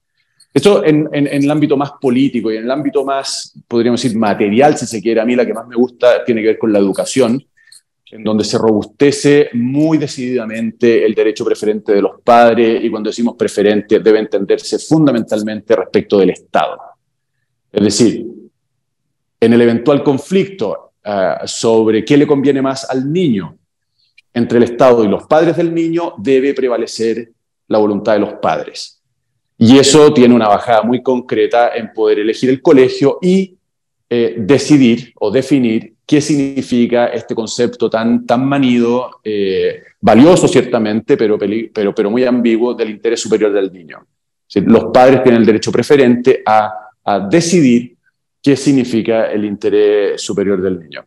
Esto 0.58 0.84
en, 0.84 1.08
en, 1.14 1.28
en, 1.28 1.44
el 1.44 1.52
ámbito 1.52 1.78
más 1.78 1.92
político 2.02 2.52
y 2.52 2.58
en 2.58 2.64
el 2.64 2.72
ámbito 2.72 3.06
más, 3.06 3.54
podríamos 3.68 4.02
decir, 4.02 4.18
material, 4.18 4.76
si 4.76 4.88
se 4.88 5.00
quiere, 5.00 5.22
a 5.22 5.26
mí 5.26 5.36
la 5.36 5.46
que 5.46 5.54
más 5.54 5.68
me 5.68 5.76
gusta 5.76 6.26
tiene 6.26 6.42
que 6.42 6.48
ver 6.48 6.58
con 6.58 6.74
la 6.74 6.80
educación, 6.80 7.46
en 8.10 8.24
donde 8.24 8.44
se 8.44 8.58
robustece 8.58 9.50
muy 9.54 10.00
decididamente 10.00 11.06
el 11.06 11.14
derecho 11.14 11.46
preferente 11.46 11.94
de 11.94 12.02
los 12.02 12.22
padres 12.24 12.84
y 12.84 12.90
cuando 12.90 13.12
decimos 13.12 13.36
preferente 13.38 14.00
debe 14.00 14.18
entenderse 14.18 14.80
fundamentalmente 14.80 15.76
respecto 15.76 16.18
del 16.18 16.32
Estado. 16.32 16.80
Es 17.72 17.84
decir, 17.84 18.26
en 19.40 19.54
el 19.54 19.62
eventual 19.62 20.02
conflicto 20.02 20.94
uh, 21.06 21.46
sobre 21.46 22.04
qué 22.04 22.18
le 22.18 22.26
conviene 22.26 22.64
más 22.64 22.90
al 22.90 23.14
niño 23.14 23.60
entre 24.34 24.58
el 24.58 24.64
Estado 24.64 25.04
y 25.04 25.08
los 25.08 25.28
padres 25.28 25.56
del 25.56 25.72
niño, 25.72 26.16
debe 26.18 26.56
prevalecer 26.56 27.30
la 27.68 27.78
voluntad 27.78 28.14
de 28.14 28.20
los 28.22 28.34
padres. 28.42 28.97
Y 29.58 29.78
eso 29.78 30.14
tiene 30.14 30.36
una 30.36 30.48
bajada 30.48 30.84
muy 30.84 31.02
concreta 31.02 31.76
en 31.76 31.92
poder 31.92 32.20
elegir 32.20 32.50
el 32.50 32.62
colegio 32.62 33.18
y 33.22 33.58
eh, 34.10 34.36
decidir 34.38 35.14
o 35.20 35.32
definir 35.32 35.96
qué 36.06 36.22
significa 36.22 37.08
este 37.08 37.36
concepto 37.36 37.90
tan, 37.90 38.26
tan 38.26 38.46
manido, 38.46 39.20
eh, 39.24 39.82
valioso 40.00 40.48
ciertamente, 40.48 41.18
pero, 41.18 41.38
pero, 41.38 41.94
pero 41.94 42.10
muy 42.10 42.24
ambiguo 42.24 42.74
del 42.74 42.92
interés 42.92 43.20
superior 43.20 43.52
del 43.52 43.74
niño. 43.74 44.06
los 44.66 44.86
padres 44.94 45.24
tienen 45.24 45.42
el 45.42 45.46
derecho 45.46 45.72
preferente 45.72 46.42
a, 46.46 46.72
a, 47.04 47.20
decidir 47.20 47.98
qué 48.42 48.56
significa 48.56 49.30
el 49.30 49.44
interés 49.44 50.22
superior 50.22 50.62
del 50.62 50.80
niño. 50.80 51.04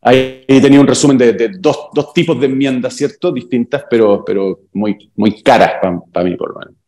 Ahí 0.00 0.46
tenía 0.46 0.80
un 0.80 0.86
resumen 0.86 1.18
de, 1.18 1.34
de 1.34 1.50
dos, 1.58 1.88
dos, 1.92 2.14
tipos 2.14 2.40
de 2.40 2.46
enmiendas, 2.46 2.96
¿cierto? 2.96 3.30
Distintas, 3.30 3.84
pero, 3.90 4.24
pero 4.24 4.60
muy, 4.72 5.10
muy 5.16 5.42
caras 5.42 5.72
para 6.10 6.24
mí, 6.24 6.36
por 6.36 6.54
lo 6.54 6.60
menos. 6.60 6.79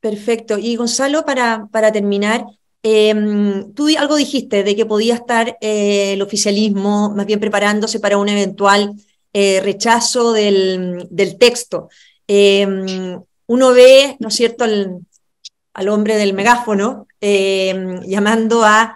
Perfecto. 0.00 0.58
Y 0.58 0.76
Gonzalo, 0.76 1.24
para, 1.24 1.68
para 1.72 1.90
terminar, 1.92 2.44
Em, 2.82 3.72
tú 3.74 3.88
algo 3.98 4.16
dijiste 4.16 4.62
de 4.62 4.76
que 4.76 4.86
podía 4.86 5.14
estar 5.14 5.58
eh, 5.60 6.12
el 6.12 6.22
oficialismo 6.22 7.10
más 7.10 7.26
bien 7.26 7.40
preparándose 7.40 7.98
para 7.98 8.18
un 8.18 8.28
eventual 8.28 8.94
eh, 9.32 9.60
rechazo 9.62 10.32
del, 10.32 11.08
del 11.10 11.36
em, 12.28 13.20
uno 13.46 13.72
ve, 13.72 14.16
¿no 14.20 14.28
es 14.28 14.34
cierto?, 14.34 14.64
al, 14.64 15.00
al 15.74 15.88
hombre 15.88 16.16
del 16.16 16.34
megáfono 16.34 17.06
em, 17.20 18.00
llamando 18.02 18.64
a, 18.64 18.94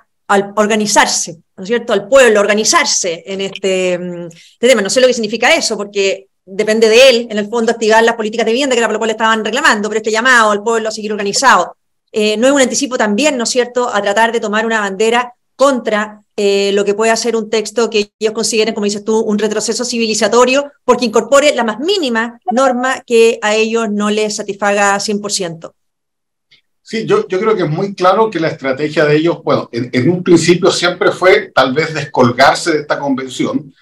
organizarse, 0.57 1.41
¿no 1.57 1.65
es 1.65 1.69
cierto?, 1.69 1.93
al 1.93 2.09
pueblo, 2.09 2.41
organizarse 2.41 3.23
en 3.27 3.43
este, 3.43 3.95
este, 3.95 4.67
tema. 4.67 4.81
No 4.81 4.89
sé 4.89 5.03
lo 5.03 5.07
que 5.07 5.13
significa 5.13 5.55
eso, 5.55 5.77
porque 5.77 6.29
depende 6.45 6.89
de 6.89 7.09
él, 7.09 7.27
en 7.31 7.39
el 7.39 7.49
fondo, 7.49 7.73
activar 7.73 8.03
las 8.03 8.17
políticas 8.17 8.47
de 8.47 8.53
vivienda 8.53 8.75
que 8.75 8.81
era 8.81 8.89
por 8.89 8.99
lo 8.99 9.11
estaban 9.11 9.45
reclamando, 9.45 9.89
pero 9.89 9.99
este 9.99 10.11
llamado 10.11 10.51
al 10.51 10.63
pueblo 10.63 10.89
a 10.89 10.93
seguir 10.93 11.13
organizado. 11.13 11.77
Eh, 12.11 12.37
no 12.37 12.47
es 12.47 12.53
un 12.53 12.61
anticipo 12.61 12.99
también, 12.99 13.37
¿no 13.37 13.45
es 13.45 13.51
cierto?, 13.51 13.89
a 13.89 14.03
tratar 14.03 14.33
de 14.33 14.41
tomar 14.41 14.67
una 14.67 14.81
bandera 14.81 15.35
contra 15.57 16.23
eh, 16.37 16.73
lo 16.73 16.85
que 16.85 16.95
puede 16.95 17.13
hacer 17.13 17.37
un 17.37 17.51
texto 17.51 17.91
que 17.91 18.11
ellos 18.19 18.35
consideren, 18.35 18.75
como 18.75 18.85
dices 18.85 19.05
tú, 19.05 19.19
un 19.21 19.39
retroceso 19.39 19.85
civilizatorio, 19.85 20.73
porque 20.85 21.05
incorpore 21.05 21.55
la 21.55 21.65
más 21.65 21.79
mínima 21.79 22.41
norma 22.51 23.03
que 23.07 23.39
a 23.43 23.55
ellos 23.55 23.91
no 23.91 24.11
les 24.11 24.37
satisfaga 24.37 24.97
100%. 24.97 25.73
Sí, 26.85 27.07
yo, 27.07 27.29
yo 27.29 27.39
creo 27.39 27.55
que 27.55 27.63
es 27.63 27.71
muy 27.71 27.95
claro 27.95 28.29
que 28.29 28.41
la 28.41 28.49
estrategia 28.49 29.05
de 29.05 29.17
ellos, 29.17 29.43
bueno, 29.45 29.69
en, 29.73 30.11
un 30.11 30.23
principio 30.23 30.71
siempre 30.71 31.13
fue 31.13 31.53
tal 31.55 31.73
vez 31.73 31.95
descolgarse 31.95 32.73
de 32.73 32.81
esta 32.81 32.99
convención, 32.99 33.73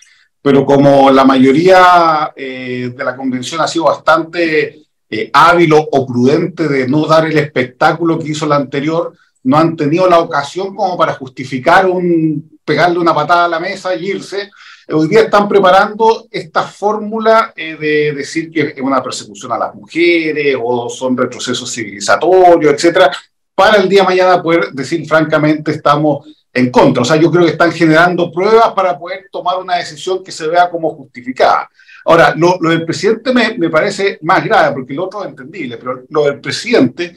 pero 0.42 0.64
como 0.64 1.11
la 1.11 1.24
mayoría 1.24 2.33
eh, 2.35 2.92
de 2.96 3.05
la 3.05 3.16
convención 3.16 3.61
ha 3.61 3.68
sido 3.68 3.85
bastante 3.85 4.83
eh, 5.09 5.31
hábil 5.33 5.72
o 5.74 6.07
prudente 6.07 6.68
de 6.68 6.88
no 6.88 7.07
dar 7.07 7.26
el 7.26 7.37
espectáculo 7.37 8.18
que 8.18 8.29
hizo 8.29 8.46
la 8.46 8.57
anterior, 8.57 9.12
no 9.42 9.57
han 9.57 9.76
tenido 9.76 10.09
la 10.09 10.20
ocasión 10.20 10.74
como 10.74 10.96
para 10.96 11.14
justificar 11.14 11.87
un 11.87 12.59
pegarle 12.64 12.98
una 12.98 13.14
patada 13.14 13.46
a 13.46 13.48
la 13.48 13.59
mesa 13.59 13.94
y 13.94 14.11
irse. 14.11 14.50
Hoy 14.88 15.09
día 15.09 15.22
están 15.22 15.48
preparando 15.48 16.26
esta 16.31 16.62
fórmula 16.62 17.53
eh, 17.57 17.76
de 17.76 18.12
decir 18.12 18.50
que 18.50 18.74
es 18.76 18.81
una 18.81 19.03
persecución 19.03 19.53
a 19.53 19.59
las 19.59 19.74
mujeres 19.74 20.57
o 20.62 20.88
son 20.88 21.16
retrocesos 21.16 21.72
civilizatorios, 21.72 22.72
etcétera, 22.72 23.11
para 23.55 23.76
el 23.76 23.88
día 23.88 24.03
de 24.03 24.07
mañana 24.07 24.42
poder 24.42 24.70
decir 24.72 25.07
francamente 25.07 25.72
estamos 25.72 26.26
en 26.52 26.70
contra. 26.70 27.02
O 27.02 27.04
sea, 27.04 27.16
yo 27.16 27.30
creo 27.30 27.44
que 27.44 27.52
están 27.52 27.72
generando 27.72 28.30
pruebas 28.30 28.72
para 28.72 28.98
poder 28.98 29.28
tomar 29.30 29.58
una 29.58 29.76
decisión 29.76 30.22
que 30.22 30.32
se 30.32 30.46
vea 30.46 30.70
como 30.70 30.94
justificada. 30.94 31.68
Ahora, 32.04 32.34
lo, 32.36 32.58
del 32.60 32.84
presidente 32.84 33.32
me, 33.32 33.56
me, 33.58 33.68
parece 33.68 34.18
más 34.22 34.44
grave, 34.44 34.74
porque 34.74 34.94
lo 34.94 35.04
otro 35.04 35.22
es 35.22 35.28
entendible, 35.28 35.76
pero 35.76 36.02
lo 36.08 36.24
del 36.24 36.40
presidente, 36.40 37.16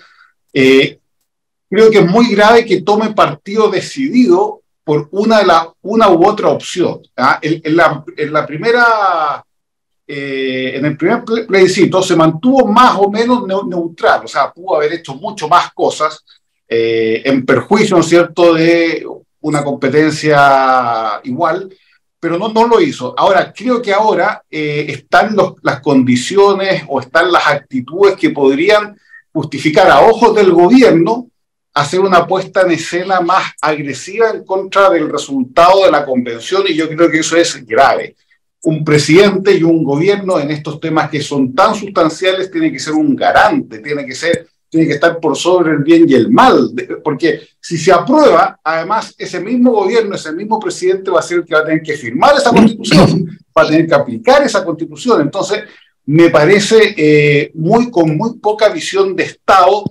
eh, 0.51 0.99
creo 1.69 1.89
que 1.89 1.99
es 1.99 2.05
muy 2.05 2.33
grave 2.33 2.65
que 2.65 2.81
tome 2.81 3.13
partido 3.13 3.69
decidido 3.69 4.61
por 4.83 5.07
una, 5.11 5.39
de 5.39 5.45
la, 5.45 5.73
una 5.81 6.09
u 6.09 6.25
otra 6.27 6.49
opción. 6.49 7.01
¿ah? 7.15 7.39
En, 7.41 7.75
la, 7.75 8.03
en, 8.17 8.33
la, 8.33 8.45
primera, 8.45 9.43
eh, 10.05 10.73
en 10.75 10.85
el 10.85 10.97
primer 10.97 11.23
plebiscito 11.23 12.03
se 12.03 12.15
mantuvo 12.15 12.67
más 12.67 12.97
o 12.97 13.09
menos 13.09 13.47
neutral, 13.47 14.25
o 14.25 14.27
sea, 14.27 14.51
pudo 14.51 14.75
haber 14.75 14.93
hecho 14.93 15.15
mucho 15.15 15.47
más 15.47 15.71
cosas 15.73 16.23
eh, 16.67 17.21
en 17.25 17.45
perjuicio, 17.45 17.95
¿no 17.95 18.01
es 18.01 18.09
cierto?, 18.09 18.53
de 18.53 19.05
una 19.41 19.63
competencia 19.63 21.19
igual, 21.23 21.69
pero 22.19 22.37
no, 22.37 22.47
no 22.47 22.67
lo 22.67 22.79
hizo. 22.79 23.13
Ahora, 23.17 23.51
creo 23.53 23.81
que 23.81 23.91
ahora 23.91 24.43
eh, 24.49 24.85
están 24.87 25.35
las 25.61 25.81
condiciones 25.81 26.83
o 26.87 27.01
están 27.01 27.31
las 27.31 27.45
actitudes 27.47 28.15
que 28.15 28.29
podrían 28.29 28.97
justificar 29.33 29.89
a 29.89 30.01
ojos 30.01 30.33
del 30.35 30.51
gobierno 30.51 31.27
hacer 31.73 31.99
una 31.99 32.27
puesta 32.27 32.61
en 32.61 32.71
escena 32.71 33.19
más 33.19 33.51
agresiva 33.59 34.29
en 34.29 34.45
contra 34.45 34.89
del 34.89 35.09
resultado 35.09 35.83
de 35.85 35.91
la 35.91 36.05
convención 36.05 36.63
y 36.67 36.75
yo 36.75 36.87
creo 36.87 37.09
que 37.09 37.19
eso 37.19 37.35
es 37.35 37.65
grave. 37.65 38.15
Un 38.61 38.85
presidente 38.85 39.53
y 39.53 39.63
un 39.63 39.83
gobierno 39.83 40.39
en 40.39 40.51
estos 40.51 40.79
temas 40.79 41.09
que 41.09 41.21
son 41.21 41.53
tan 41.53 41.75
sustanciales 41.75 42.51
tiene 42.51 42.71
que 42.71 42.79
ser 42.79 42.93
un 42.93 43.15
garante, 43.15 43.79
tiene 43.79 44.05
que 44.05 44.15
ser 44.15 44.47
tiene 44.73 44.87
que 44.87 44.93
estar 44.95 45.19
por 45.19 45.37
sobre 45.37 45.71
el 45.71 45.83
bien 45.83 46.09
y 46.09 46.15
el 46.15 46.31
mal, 46.31 46.71
porque 47.03 47.41
si 47.61 47.77
se 47.77 47.91
aprueba, 47.91 48.59
además 48.63 49.13
ese 49.19 49.39
mismo 49.39 49.71
gobierno, 49.71 50.15
ese 50.15 50.31
mismo 50.31 50.59
presidente 50.59 51.11
va 51.11 51.19
a 51.19 51.21
ser 51.21 51.37
el 51.37 51.45
que 51.45 51.53
va 51.53 51.61
a 51.61 51.65
tener 51.65 51.83
que 51.83 51.93
firmar 51.93 52.35
esa 52.35 52.49
constitución, 52.49 53.37
va 53.55 53.61
a 53.61 53.67
tener 53.67 53.85
que 53.85 53.93
aplicar 53.93 54.41
esa 54.41 54.65
constitución. 54.65 55.21
Entonces, 55.21 55.65
me 56.07 56.31
parece 56.31 56.95
eh, 56.97 57.51
muy 57.53 57.91
con 57.91 58.17
muy 58.17 58.39
poca 58.39 58.69
visión 58.69 59.15
de 59.15 59.25
Estado 59.25 59.83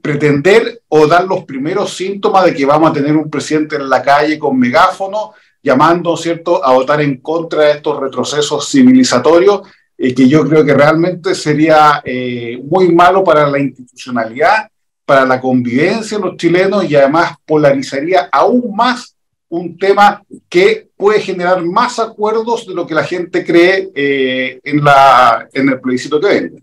pretender 0.00 0.82
o 0.86 1.08
dar 1.08 1.24
los 1.24 1.44
primeros 1.44 1.92
síntomas 1.92 2.44
de 2.44 2.54
que 2.54 2.64
vamos 2.64 2.90
a 2.90 2.92
tener 2.92 3.16
un 3.16 3.28
presidente 3.28 3.74
en 3.74 3.90
la 3.90 4.00
calle 4.00 4.38
con 4.38 4.56
megáfono 4.56 5.32
llamando, 5.60 6.16
¿cierto?, 6.16 6.64
a 6.64 6.72
votar 6.72 7.00
en 7.00 7.16
contra 7.16 7.64
de 7.64 7.72
estos 7.72 7.98
retrocesos 7.98 8.70
civilizatorios 8.70 9.62
eh, 9.96 10.14
que 10.14 10.28
yo 10.28 10.46
creo 10.48 10.64
que 10.64 10.74
realmente 10.74 11.34
sería 11.34 12.02
eh, 12.04 12.60
muy 12.64 12.92
malo 12.92 13.22
para 13.22 13.48
la 13.48 13.58
institucionalidad, 13.58 14.68
para 15.04 15.24
la 15.24 15.40
convivencia 15.40 16.18
de 16.18 16.24
los 16.24 16.36
chilenos 16.36 16.88
y 16.90 16.96
además 16.96 17.34
polarizaría 17.46 18.28
aún 18.32 18.74
más 18.74 19.14
un 19.48 19.78
tema 19.78 20.22
que 20.48 20.88
puede 20.96 21.20
generar 21.20 21.62
más 21.62 21.98
acuerdos 21.98 22.66
de 22.66 22.74
lo 22.74 22.86
que 22.86 22.94
la 22.94 23.04
gente 23.04 23.44
cree 23.44 23.90
eh, 23.94 24.58
en, 24.64 24.82
la, 24.82 25.48
en 25.52 25.68
el 25.68 25.80
plebiscito 25.80 26.20
que 26.20 26.26
venga. 26.26 26.60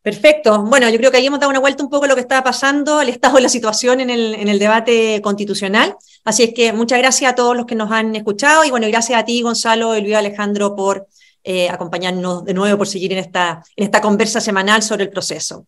Perfecto. 0.00 0.62
Bueno, 0.62 0.88
yo 0.88 0.96
creo 0.98 1.10
que 1.10 1.16
ahí 1.16 1.26
hemos 1.26 1.40
dado 1.40 1.50
una 1.50 1.58
vuelta 1.58 1.82
un 1.82 1.90
poco 1.90 2.04
a 2.04 2.08
lo 2.08 2.14
que 2.14 2.20
estaba 2.20 2.44
pasando, 2.44 3.00
el 3.00 3.08
estado 3.08 3.36
de 3.36 3.42
la 3.42 3.48
situación 3.48 4.00
en 4.00 4.08
el, 4.08 4.34
en 4.34 4.48
el 4.48 4.58
debate 4.58 5.20
constitucional. 5.20 5.96
Así 6.24 6.44
es 6.44 6.54
que 6.54 6.72
muchas 6.72 7.00
gracias 7.00 7.32
a 7.32 7.34
todos 7.34 7.56
los 7.56 7.66
que 7.66 7.74
nos 7.74 7.90
han 7.90 8.14
escuchado 8.14 8.64
y 8.64 8.70
bueno, 8.70 8.86
gracias 8.88 9.20
a 9.20 9.24
ti, 9.24 9.42
Gonzalo 9.42 9.96
y 9.96 10.02
Luis 10.02 10.14
Alejandro, 10.14 10.76
por 10.76 11.08
eh, 11.50 11.66
acompañarnos 11.70 12.44
de 12.44 12.52
nuevo, 12.52 12.76
por 12.76 12.86
seguir 12.86 13.10
en 13.12 13.20
esta, 13.20 13.64
en 13.74 13.84
esta 13.84 14.02
conversa 14.02 14.38
semanal 14.38 14.82
sobre 14.82 15.04
el 15.04 15.08
proceso. 15.08 15.66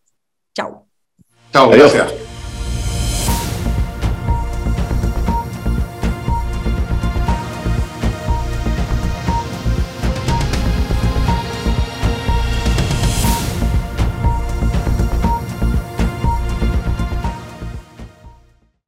Chao. 0.53 0.85
Chao, 1.51 1.69
gracias. 1.71 2.30